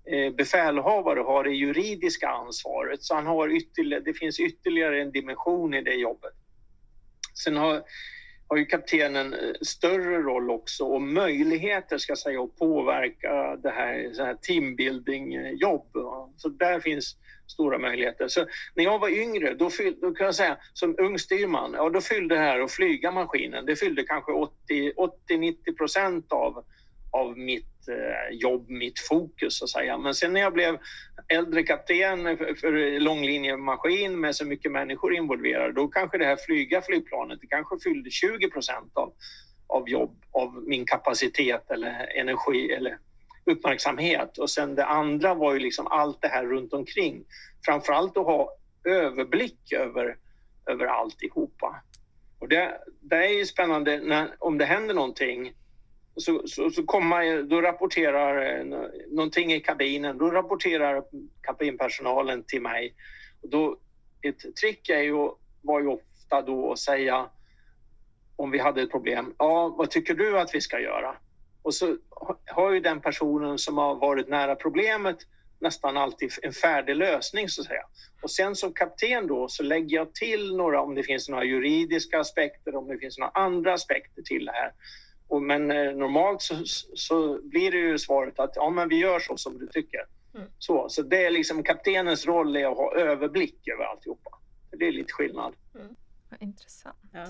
eh, 0.05 0.33
befälhavare 0.33 1.19
och 1.19 1.33
har 1.33 1.43
det 1.43 1.51
juridiska 1.51 2.29
ansvaret 2.29 3.03
så 3.03 3.15
han 3.15 3.25
har 3.25 3.49
ytterligare, 3.49 4.03
det 4.03 4.13
finns 4.13 4.39
ytterligare 4.39 5.01
en 5.01 5.11
dimension 5.11 5.73
i 5.73 5.81
det 5.81 5.93
jobbet. 5.93 6.33
Sen 7.43 7.57
har, 7.57 7.83
har 8.47 8.57
ju 8.57 8.65
kaptenen 8.65 9.33
eh, 9.33 9.39
större 9.61 10.21
roll 10.21 10.51
också 10.51 10.83
och 10.83 11.01
möjligheter 11.01 11.97
ska 11.97 12.11
jag 12.11 12.17
säga 12.17 12.41
att 12.41 12.57
påverka 12.57 13.55
det 13.55 13.69
här, 13.69 14.13
så 14.13 14.23
här 14.23 14.33
teambuilding-jobb. 14.33 15.87
Så 16.37 16.49
där 16.49 16.79
finns 16.79 17.15
stora 17.51 17.77
möjligheter. 17.77 18.27
Så 18.27 18.45
när 18.75 18.83
jag 18.83 18.99
var 18.99 19.09
yngre, 19.09 19.53
då, 19.53 19.69
fyll, 19.69 19.95
då 20.01 20.11
kan 20.11 20.25
jag 20.25 20.35
säga 20.35 20.57
som 20.73 20.95
ung 20.99 21.19
styrman, 21.19 21.73
ja 21.73 21.89
då 21.89 22.01
fyllde 22.01 22.35
det 22.35 22.41
här 22.41 22.59
att 22.59 22.71
flyga 22.71 23.11
maskinen, 23.11 23.65
det 23.65 23.75
fyllde 23.75 24.03
kanske 24.03 24.31
80-90 24.31 25.77
procent 25.77 26.31
av, 26.31 26.63
av 27.11 27.37
mitt 27.37 27.87
eh, 27.87 28.37
jobb, 28.37 28.69
mitt 28.69 28.99
fokus 28.99 29.57
så 29.57 29.65
att 29.65 29.69
säga. 29.69 29.97
Men 29.97 30.15
sen 30.15 30.33
när 30.33 30.41
jag 30.41 30.53
blev 30.53 30.77
äldre 31.27 31.63
kapten 31.63 32.37
för, 32.37 32.55
för 32.55 32.99
långlinjemaskin 32.99 34.19
med 34.19 34.35
så 34.35 34.45
mycket 34.45 34.71
människor 34.71 35.13
involverade, 35.13 35.73
då 35.73 35.87
kanske 35.87 36.17
det 36.17 36.25
här 36.25 36.37
flyga 36.45 36.81
flygplanet, 36.81 37.41
det 37.41 37.47
kanske 37.47 37.79
fyllde 37.83 38.09
20 38.09 38.49
procent 38.49 38.91
av, 38.93 39.13
av 39.67 39.89
jobb, 39.89 40.23
av 40.31 40.63
min 40.67 40.85
kapacitet 40.85 41.71
eller 41.71 42.19
energi 42.19 42.71
eller 42.71 42.97
uppmärksamhet. 43.45 44.37
Och 44.37 44.49
sen 44.49 44.75
det 44.75 44.85
andra 44.85 45.33
var 45.33 45.53
ju 45.53 45.59
liksom 45.59 45.87
allt 45.87 46.21
det 46.21 46.27
här 46.27 46.45
runt 46.45 46.73
omkring. 46.73 47.25
Framförallt 47.65 48.17
att 48.17 48.25
ha 48.25 48.53
överblick 48.83 49.71
över, 49.71 50.17
över 50.65 50.85
alltihopa. 50.85 51.81
Och 52.39 52.47
det, 52.47 52.81
det 53.01 53.15
är 53.15 53.37
ju 53.37 53.45
spännande 53.45 53.99
när, 53.99 54.35
om 54.39 54.57
det 54.57 54.65
händer 54.65 54.93
någonting 54.93 55.53
så, 56.15 56.41
så, 56.47 56.69
så 56.69 56.83
kommer, 56.83 57.43
då 57.43 57.61
rapporterar 57.61 58.59
eh, 58.59 58.65
någonting 59.11 59.53
i 59.53 59.59
kabinen, 59.59 60.17
då 60.17 60.31
rapporterar 60.31 61.03
kabinpersonalen 61.41 62.43
till 62.43 62.61
mig. 62.61 62.95
Och 63.41 63.49
då, 63.49 63.77
ett 64.21 64.55
trick 64.55 64.89
är 64.89 65.01
ju, 65.01 65.29
var 65.61 65.81
ju 65.81 65.87
ofta 65.87 66.41
då 66.41 66.71
att 66.71 66.79
säga 66.79 67.29
om 68.35 68.51
vi 68.51 68.59
hade 68.59 68.81
ett 68.81 68.91
problem, 68.91 69.33
ja 69.37 69.75
vad 69.77 69.91
tycker 69.91 70.13
du 70.13 70.39
att 70.39 70.55
vi 70.55 70.61
ska 70.61 70.79
göra? 70.79 71.15
Och 71.61 71.73
så 71.73 71.97
ha- 72.09 72.39
har 72.45 72.71
ju 72.71 72.79
den 72.79 73.01
personen 73.01 73.57
som 73.57 73.77
har 73.77 73.95
varit 73.95 74.29
nära 74.29 74.55
problemet 74.55 75.17
nästan 75.59 75.97
alltid 75.97 76.31
en 76.41 76.53
färdig 76.53 76.95
lösning 76.95 77.49
så 77.49 77.61
att 77.61 77.67
säga. 77.67 77.83
Och 78.21 78.31
sen 78.31 78.55
som 78.55 78.73
kapten 78.73 79.27
då 79.27 79.47
så 79.47 79.63
lägger 79.63 79.95
jag 79.95 80.13
till 80.13 80.55
några, 80.55 80.81
om 80.81 80.95
det 80.95 81.03
finns 81.03 81.29
några 81.29 81.43
juridiska 81.43 82.19
aspekter, 82.19 82.75
om 82.75 82.87
det 82.87 82.97
finns 82.97 83.17
några 83.17 83.31
andra 83.31 83.73
aspekter 83.73 84.21
till 84.21 84.45
det 84.45 84.51
här. 84.51 84.73
Och, 85.27 85.41
men 85.41 85.71
eh, 85.71 85.91
normalt 85.91 86.41
så, 86.41 86.55
så 86.95 87.41
blir 87.43 87.71
det 87.71 87.77
ju 87.77 87.97
svaret 87.97 88.39
att 88.39 88.51
ja, 88.55 88.69
men 88.69 88.89
vi 88.89 88.95
gör 88.95 89.19
så 89.19 89.37
som 89.37 89.57
du 89.57 89.67
tycker. 89.67 90.05
Mm. 90.35 90.47
Så, 90.59 90.89
så 90.89 91.01
det 91.01 91.25
är 91.25 91.31
liksom 91.31 91.63
kaptenens 91.63 92.25
roll 92.25 92.55
är 92.55 92.71
att 92.71 92.77
ha 92.77 92.95
överblick 92.95 93.67
över 93.67 93.83
alltihopa. 93.83 94.37
Det 94.71 94.87
är 94.87 94.91
lite 94.91 95.13
skillnad. 95.13 95.53
Vad 96.29 96.41
intressant. 96.41 96.95
Ja. 97.13 97.25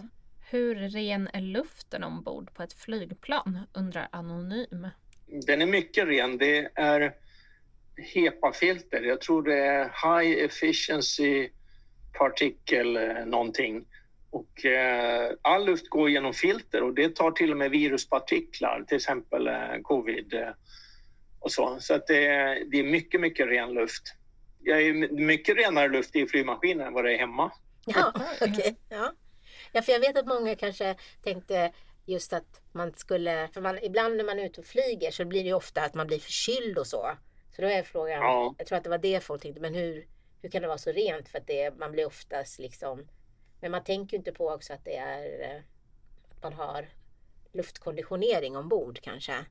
Hur 0.52 0.76
ren 0.76 1.30
är 1.34 1.42
luften 1.42 2.04
ombord 2.04 2.54
på 2.54 2.64
ett 2.64 2.74
flygplan? 2.74 3.60
undrar 3.74 4.08
Anonym. 4.12 4.88
Den 5.48 5.62
är 5.62 5.66
mycket 5.66 6.08
ren. 6.08 6.38
Det 6.38 6.70
är 6.76 7.16
HEPA-filter. 7.98 9.02
Jag 9.02 9.22
tror 9.22 9.44
det 9.44 9.58
är 9.58 9.84
High 9.84 10.44
Efficiency 10.44 11.50
Particle 12.18 13.20
eh, 13.20 13.26
någonting. 13.26 13.86
Och 14.30 14.66
eh, 14.66 15.32
all 15.42 15.66
luft 15.66 15.90
går 15.90 16.10
genom 16.10 16.34
filter 16.34 16.84
och 16.84 16.94
det 16.94 17.16
tar 17.16 17.32
till 17.32 17.52
och 17.52 17.58
med 17.58 17.72
viruspartiklar, 17.72 18.84
till 18.88 18.98
exempel 18.98 19.48
eh, 19.48 19.82
covid 19.84 20.34
eh, 20.34 20.50
och 21.40 21.52
så. 21.52 21.78
Så 21.80 21.94
att 21.94 22.08
det, 22.08 22.24
det 22.72 22.80
är 22.80 22.84
mycket, 22.84 23.22
mycket 23.22 23.48
ren 23.48 23.74
luft. 23.74 24.04
Jag 24.60 24.82
är 24.82 24.94
mycket 25.12 25.58
renare 25.58 25.88
luft 25.90 26.16
i 26.16 26.28
flygmaskinen 26.28 26.88
än 26.88 26.94
vad 26.94 27.06
det 27.06 27.14
är 27.14 27.18
hemma. 27.18 27.52
Ja, 27.86 28.14
okej. 28.42 28.76
Ja. 28.90 29.12
Ja, 29.71 29.81
för 29.81 29.91
jag 29.91 29.99
vet 29.99 30.17
att 30.17 30.27
många 30.27 30.55
kanske 30.55 30.95
tänkte 31.23 31.71
just 32.05 32.34
att 32.34 32.62
man 32.71 32.93
skulle, 32.93 33.49
för 33.53 33.62
man, 33.62 33.79
ibland 33.84 34.17
när 34.17 34.23
man 34.23 34.39
är 34.39 34.45
ute 34.45 34.62
och 34.62 34.67
flyger 34.67 35.12
så 35.12 35.25
blir 35.25 35.41
det 35.43 35.47
ju 35.47 35.53
ofta 35.53 35.81
att 35.81 35.93
man 35.93 36.07
blir 36.07 36.19
förkyld 36.19 36.77
och 36.77 36.88
så. 36.88 37.12
Så 37.55 37.62
då 37.62 37.67
är 37.67 37.84
frågan, 37.84 38.21
Ja. 38.21 38.55
jag 38.57 38.67
tror 38.67 38.77
att 38.77 38.84
det 38.84 38.89
var 38.89 38.97
det 38.97 39.23
folk 39.23 39.41
tänkte, 39.41 39.62
men 39.62 39.73
hur, 39.73 40.07
hur 40.41 40.49
kan 40.49 40.62
det 40.62 40.67
vara 40.67 40.77
så 40.77 40.91
rent? 40.91 41.29
För 41.29 41.38
att 41.38 41.47
det, 41.47 41.77
man 41.77 41.91
blir 41.91 42.05
oftast 42.05 42.60
liksom, 42.60 43.07
men 43.62 43.71
man 43.71 43.84
tänker 43.84 44.13
ju 44.13 44.17
inte 44.17 44.31
på 44.31 44.49
också 44.49 44.73
att 44.73 44.86
det 44.86 44.95
är, 44.95 45.41
eh, 45.41 45.62
att 46.31 46.43
man 46.43 46.53
har 46.53 46.89
luftkonditionering 47.53 48.57
ombord 48.57 48.99
kanske. 49.01 49.45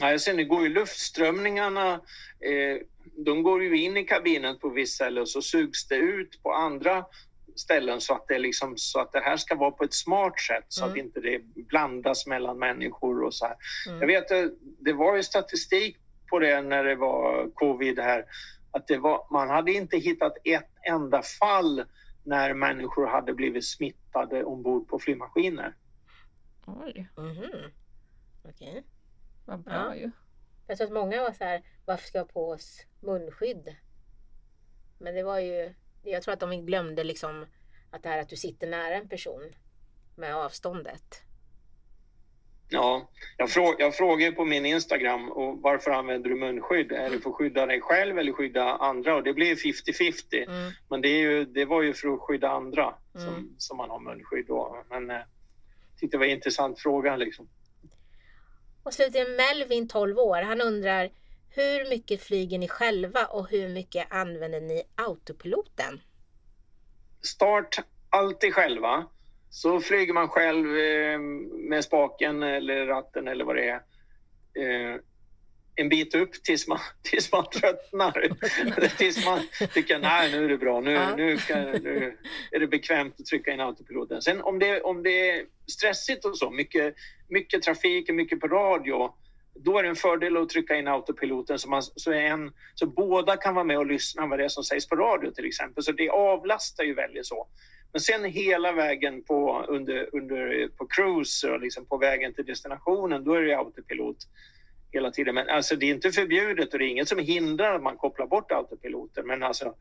Nej, 0.00 0.18
sen 0.18 0.36
det 0.36 0.44
går 0.44 0.62
ju 0.62 0.68
luftströmningarna, 0.68 1.92
eh, 2.40 2.76
de 3.16 3.42
går 3.42 3.62
ju 3.62 3.82
in 3.82 3.96
i 3.96 4.04
kabinen 4.04 4.58
på 4.58 4.68
vissa 4.68 4.94
ställen 4.94 5.22
och 5.22 5.28
så 5.28 5.42
sugs 5.42 5.88
det 5.88 5.94
ut 5.96 6.42
på 6.42 6.52
andra 6.52 7.04
ställen 7.56 8.00
så 8.00 8.14
att 8.14 8.28
det, 8.28 8.38
liksom, 8.38 8.76
så 8.76 9.00
att 9.00 9.12
det 9.12 9.20
här 9.20 9.36
ska 9.36 9.54
vara 9.54 9.70
på 9.70 9.84
ett 9.84 9.94
smart 9.94 10.40
sätt 10.40 10.64
så 10.68 10.84
Mm. 10.84 10.92
att 10.92 10.98
inte 10.98 11.20
det 11.20 11.38
blandas 11.54 12.26
mellan 12.26 12.58
människor 12.58 13.22
och 13.22 13.34
så 13.34 13.46
här. 13.46 13.56
Mm. 13.88 14.00
Jag 14.00 14.06
vet 14.06 14.30
att 14.32 14.52
det 14.78 14.92
var 14.92 15.16
ju 15.16 15.22
statistik 15.22 15.96
på 16.30 16.38
det 16.38 16.62
när 16.62 16.84
det 16.84 16.94
var 16.96 17.50
covid 17.54 17.98
här, 17.98 18.24
att 18.70 18.86
det 18.86 18.98
var, 18.98 19.26
man 19.32 19.48
hade 19.50 19.72
inte 19.72 19.96
hittat 19.96 20.32
ett 20.44 20.70
enda 20.88 21.22
fall 21.22 21.84
när 22.24 22.54
människor 22.54 23.06
hade 23.06 23.32
blivit 23.34 23.66
smittade 23.66 24.44
ombord 24.44 24.88
på 24.88 24.98
flygmaskiner. 24.98 25.74
Oj, 26.66 27.08
Mhm. 27.16 27.70
Okej. 28.44 28.82
vad 29.46 29.60
bra 29.60 29.74
Ja. 29.74 29.94
ju. 29.96 30.10
Jag 30.66 30.76
tror 30.76 30.86
att 30.86 30.92
många 30.92 31.22
var 31.22 31.32
så 31.32 31.44
här, 31.44 31.62
varför 31.86 32.06
ska 32.06 32.18
jag 32.18 32.24
ha 32.24 32.32
på 32.32 32.48
oss 32.50 32.84
munskydd? 33.00 33.76
Men 34.98 35.14
det 35.14 35.22
var 35.22 35.38
ju, 35.38 35.74
jag 36.02 36.22
tror 36.22 36.34
att 36.34 36.40
de 36.40 36.66
glömde 36.66 37.04
liksom 37.04 37.46
att 37.90 38.02
det 38.02 38.08
här 38.08 38.18
att 38.18 38.28
du 38.28 38.36
sitter 38.36 38.66
nära 38.66 38.94
en 38.94 39.08
person 39.08 39.42
med 40.16 40.36
avståndet. 40.36 41.22
Ja, 42.72 43.10
jag, 43.36 43.50
frå, 43.50 43.74
jag 43.78 43.94
frågar 43.96 44.32
på 44.32 44.44
min 44.44 44.66
Instagram 44.66 45.30
och 45.30 45.58
varför 45.62 45.90
använder 45.90 46.30
du 46.30 46.36
munskydd? 46.36 46.92
Är 46.92 47.10
det 47.10 47.18
för 47.18 47.30
att 47.30 47.36
skydda 47.36 47.66
dig 47.66 47.80
själv 47.80 48.18
eller 48.18 48.32
skydda 48.32 48.62
andra? 48.64 49.16
Och 49.16 49.22
det 49.22 49.32
blir 49.32 49.54
50-50. 49.54 50.44
Mm. 50.46 50.72
Men 50.88 51.00
det, 51.00 51.08
ju, 51.08 51.44
det 51.44 51.64
var 51.64 51.82
ju 51.82 51.94
för 51.94 52.14
att 52.14 52.20
skydda 52.20 52.48
andra 52.48 52.94
Mm. 53.14 53.26
som, 53.26 53.54
som 53.58 53.76
man 53.76 53.90
har 53.90 54.00
munskydd 54.00 54.46
då. 54.46 54.84
Men 54.90 55.10
eh, 55.10 55.16
jag 55.16 56.00
tyckte 56.00 56.16
det 56.16 56.18
var 56.18 56.26
en 56.26 56.32
intressant 56.32 56.80
fråga 56.80 57.16
liksom. 57.16 57.48
Och 58.82 58.94
slutligen 58.94 59.36
Melvin, 59.36 59.88
12 59.88 60.18
år, 60.18 60.42
han 60.42 60.60
undrar 60.60 61.10
hur 61.50 61.90
mycket 61.90 62.22
flyger 62.22 62.58
ni 62.58 62.68
själva 62.68 63.24
och 63.24 63.50
hur 63.50 63.68
mycket 63.68 64.06
använder 64.10 64.60
ni 64.60 64.82
autopiloten? 64.94 66.00
Start 67.22 67.78
alltid 68.10 68.54
själva. 68.54 69.06
Så 69.50 69.80
flyger 69.80 70.12
man 70.12 70.28
själv 70.28 70.78
eh, 70.78 71.18
med 71.68 71.84
spaken 71.84 72.42
eller 72.42 72.86
ratten 72.86 73.28
eller 73.28 73.44
vad 73.44 73.56
det 73.56 73.68
är. 73.68 73.82
Eh, 74.54 74.96
en 75.74 75.88
bit 75.88 76.14
upp 76.14 76.32
tills 76.32 76.68
man, 76.68 76.78
tills 77.02 77.32
man 77.32 77.44
tröttnar. 77.50 78.28
Tills 78.98 79.24
man 79.24 79.40
tycker 79.74 79.98
nej 79.98 80.32
nu 80.32 80.44
är 80.44 80.48
det 80.48 80.58
bra, 80.58 80.80
nu, 80.80 80.92
Ja. 80.92 81.16
nu, 81.16 81.36
kan, 81.36 81.62
nu 81.62 82.18
är 82.50 82.60
det 82.60 82.66
bekvämt 82.66 83.20
att 83.20 83.26
trycka 83.26 83.52
in 83.52 83.60
autopiloten. 83.60 84.22
Sen 84.22 84.40
om 84.42 84.58
det, 84.58 84.80
om 84.80 85.02
det 85.02 85.30
är 85.30 85.44
stressigt 85.66 86.24
och 86.24 86.38
så, 86.38 86.50
mycket, 86.50 86.94
mycket 87.28 87.62
trafik 87.62 88.08
och 88.08 88.14
mycket 88.14 88.40
på 88.40 88.48
radio, 88.48 89.14
då 89.54 89.78
är 89.78 89.82
det 89.82 89.88
en 89.88 89.96
fördel 89.96 90.36
att 90.36 90.48
trycka 90.48 90.76
in 90.76 90.88
autopiloten 90.88 91.58
så, 91.58 91.68
man, 91.68 91.82
så, 91.82 92.12
är 92.12 92.22
en, 92.22 92.52
så 92.74 92.86
båda 92.86 93.36
kan 93.36 93.54
vara 93.54 93.64
med 93.64 93.78
och 93.78 93.86
lyssna 93.86 94.26
vad 94.26 94.38
det 94.38 94.44
är 94.44 94.48
som 94.48 94.64
sägs 94.64 94.88
på 94.88 94.96
radio 94.96 95.30
till 95.30 95.44
exempel. 95.44 95.84
Så 95.84 95.92
det 95.92 96.10
avlastar 96.10 96.84
ju 96.84 96.94
väldigt 96.94 97.26
så. 97.26 97.46
Men 97.92 98.00
sen 98.00 98.24
hela 98.24 98.72
vägen 98.72 99.22
på, 99.22 99.64
under, 99.68 100.08
under, 100.12 100.68
på 100.68 100.86
cruise 100.86 101.50
och 101.50 101.60
liksom 101.60 101.86
på 101.86 101.98
vägen 101.98 102.34
till 102.34 102.46
destinationen, 102.46 103.24
då 103.24 103.34
är 103.34 103.42
det 103.42 103.58
autopilot 103.58 104.16
hela 104.92 105.10
tiden. 105.10 105.34
Men 105.34 105.48
alltså 105.48 105.76
det 105.76 105.86
är 105.86 105.94
inte 105.94 106.12
förbjudet 106.12 106.72
och 106.72 106.78
det 106.78 106.84
är 106.84 106.88
inget 106.88 107.08
som 107.08 107.18
hindrar 107.18 107.74
att 107.74 107.82
man 107.82 107.96
kopplar 107.96 108.26
bort 108.26 108.52
autopiloten. 108.52 109.26
Men 109.26 109.42
alltså, 109.42 109.74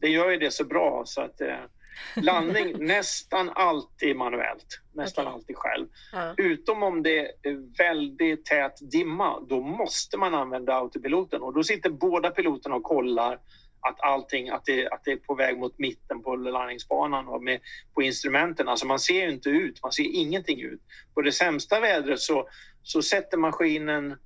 det 0.00 0.08
gör 0.08 0.30
ju 0.30 0.36
det 0.36 0.50
så 0.50 0.64
bra 0.64 1.02
så 1.06 1.20
att 1.20 1.40
eh, 1.40 1.56
landning 2.22 2.86
nästan 2.86 3.50
alltid 3.54 4.16
manuellt, 4.16 4.80
nästan 4.92 5.26
Okej. 5.26 5.34
alltid 5.34 5.56
själv. 5.56 5.86
Ja. 6.12 6.34
Utom 6.36 6.82
om 6.82 7.02
det 7.02 7.18
är 7.20 7.78
väldigt 7.78 8.44
tät 8.44 8.90
dimma, 8.90 9.40
då 9.40 9.60
måste 9.60 10.16
man 10.16 10.34
använda 10.34 10.74
autopiloten 10.74 11.42
och 11.42 11.54
då 11.54 11.62
sitter 11.64 11.90
båda 11.90 12.30
piloterna 12.30 12.74
och 12.74 12.82
kollar 12.82 13.38
att 13.80 14.00
allting, 14.00 14.48
att 14.48 14.64
det, 14.64 14.88
att 14.88 15.04
det 15.04 15.12
är 15.12 15.16
på 15.16 15.34
väg 15.34 15.58
mot 15.58 15.78
mitten 15.78 16.22
på 16.22 16.36
landningsbanan 16.36 17.28
och 17.28 17.42
med, 17.42 17.60
på 17.94 18.02
instrumenten. 18.02 18.68
Alltså 18.68 18.86
man 18.86 18.98
ser 18.98 19.24
ju 19.24 19.32
inte 19.32 19.48
ut, 19.50 19.82
man 19.82 19.92
ser 19.92 20.04
ingenting 20.04 20.60
ut. 20.60 20.80
På 21.14 21.22
det 21.22 21.32
sämsta 21.32 21.80
vädret 21.80 22.20
så, 22.20 22.48
så 22.82 23.02
sätter 23.02 23.36
maskinen 23.38 24.18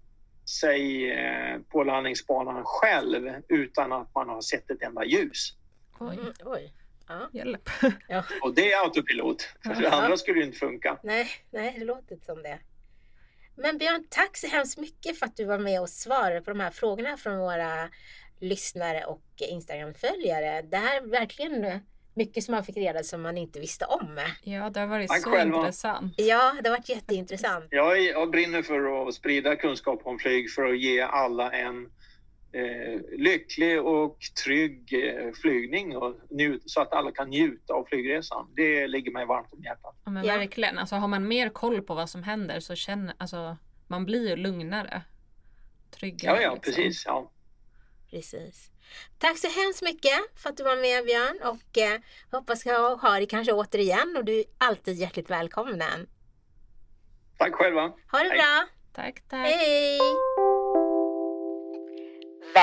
sig 0.61 1.11
eh, 1.11 1.59
på 1.69 1.85
landningsbanan 1.85 2.63
själv 2.65 3.33
utan 3.49 3.93
att 3.93 4.15
man 4.15 4.29
har 4.29 4.41
sett 4.41 4.71
ett 4.71 4.83
enda 4.83 5.05
ljus. 5.05 5.53
Oj, 5.99 6.19
Mm, 6.21 6.33
oj. 6.45 6.73
Ja. 7.09 7.31
hjälp. 7.33 7.71
Och 8.43 8.55
det 8.55 8.73
är 8.73 8.85
autopilot, 8.85 9.43
för 9.43 9.75
det 9.83 9.91
andra 9.91 10.17
skulle 10.17 10.39
ju 10.39 10.45
inte 10.47 10.59
funka. 10.59 10.99
Nej, 11.03 11.29
nej, 11.51 11.77
det 11.79 11.85
låter 11.85 12.13
inte 12.15 12.27
som 12.27 12.43
det. 12.43 12.59
Men 13.57 13.79
Björn, 13.79 14.05
tack 14.11 14.37
så 14.37 14.47
hemskt 14.47 14.79
mycket 14.79 15.19
för 15.19 15.27
att 15.27 15.37
du 15.37 15.45
var 15.45 15.59
med 15.59 15.81
och 15.81 15.89
svarade 15.89 16.41
på 16.41 16.51
de 16.51 16.61
här 16.61 16.71
frågorna 16.71 17.17
från 17.17 17.39
våra 17.39 17.89
lyssnare 18.41 19.05
och 19.05 19.23
Instagram-följare. 19.39 20.63
Det 20.63 20.77
här 20.77 20.97
är 20.97 21.07
verkligen 21.07 21.81
mycket 22.15 22.45
som 22.45 22.55
man 22.55 22.65
fick 22.65 22.77
reda 22.77 23.03
som 23.03 23.23
man 23.23 23.39
inte 23.39 23.61
visste 23.61 23.85
om. 23.85 24.21
Ja, 24.43 24.71
det 24.71 24.81
har 24.81 24.87
varit 24.87 25.09
Tack 25.09 25.23
så 25.23 25.31
själva. 25.31 25.59
intressant. 25.59 26.15
Ja, 26.17 26.57
det 26.63 26.69
har 26.69 26.77
varit 26.77 26.89
jätteintressant. 26.89 27.67
Jag, 27.71 27.99
är- 27.99 28.11
jag 28.13 28.31
brinner 28.31 28.63
för 28.63 29.09
att 29.09 29.15
sprida 29.15 29.57
kunskap 29.57 30.01
om 30.05 30.19
flyg 30.19 30.51
för 30.51 30.65
att 30.65 30.79
ge 30.79 31.01
alla 31.03 31.53
en 31.53 31.91
lycklig 33.19 33.83
och 33.83 34.19
trygg 34.45 34.93
eh, 34.93 35.33
flygning 35.33 35.97
och 35.97 36.15
njut, 36.31 36.63
så 36.67 36.81
att 36.81 36.93
alla 36.93 37.13
kan 37.13 37.29
njuta 37.29 37.75
av 37.75 37.85
flygresan. 37.85 38.53
Det 38.57 38.89
ligger 38.89 39.13
mig 39.13 39.27
varmt 39.27 39.53
om 39.53 39.63
hjärtat. 39.63 39.97
Ja, 40.05 40.11
men 40.11 40.27
verkligen. 40.27 40.79
Alltså, 40.79 40.97
har 40.97 41.09
man 41.09 41.29
mer 41.29 41.49
koll 41.49 41.83
på 41.83 41.95
vad 41.95 42.11
som 42.11 42.23
händer 42.23 42.61
så 42.61 42.75
känner 42.75 43.15
alltså, 43.19 43.57
man 43.87 44.05
blir 44.05 44.29
ju 44.29 44.37
lugnare. 44.37 45.03
Tryggare. 45.91 46.37
Ja, 46.37 46.43
ja, 46.43 46.55
liksom. 46.55 46.73
precis. 46.73 47.07
Ja. 47.07 47.31
Precis. 48.11 48.71
Tack 49.19 49.39
så 49.39 49.49
hemskt 49.49 49.83
mycket 49.83 50.41
för 50.43 50.51
att 50.51 50.57
du 50.57 50.63
var 50.63 50.77
med 50.77 51.05
Björn 51.05 51.41
och 51.43 51.79
eh, 51.79 52.01
hoppas 52.31 52.67
jag 52.67 52.97
ha 52.97 53.11
dig 53.11 53.27
kanske 53.27 53.53
återigen 53.53 54.17
och 54.17 54.25
du 54.25 54.39
är 54.39 54.45
alltid 54.59 54.97
hjärtligt 54.97 55.31
välkommen. 55.31 56.07
Tack 57.39 57.55
själva. 57.55 57.83
Ha 57.83 58.19
det 58.19 58.29
Hej. 58.29 58.39
bra! 58.39 58.67
Tack, 58.93 59.23
tack. 59.29 59.47
Hej! 59.47 59.99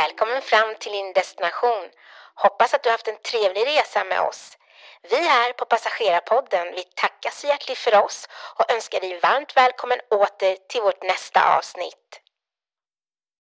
Välkommen 0.01 0.41
fram 0.41 0.75
till 0.79 0.91
din 0.91 1.13
destination. 1.13 1.89
Hoppas 2.35 2.73
att 2.73 2.83
du 2.83 2.89
haft 2.89 3.07
en 3.07 3.21
trevlig 3.31 3.67
resa 3.67 4.03
med 4.03 4.21
oss. 4.21 4.57
Vi 5.01 5.27
här 5.27 5.53
på 5.53 5.65
Passagerarpodden, 5.65 6.67
vi 6.75 6.83
tackar 6.83 7.29
så 7.29 7.47
hjärtligt 7.47 7.77
för 7.77 8.03
oss 8.03 8.29
och 8.57 8.71
önskar 8.71 8.99
dig 8.99 9.19
varmt 9.19 9.57
välkommen 9.57 9.99
åter 10.09 10.57
till 10.69 10.81
vårt 10.81 11.03
nästa 11.03 11.57
avsnitt. 11.57 12.22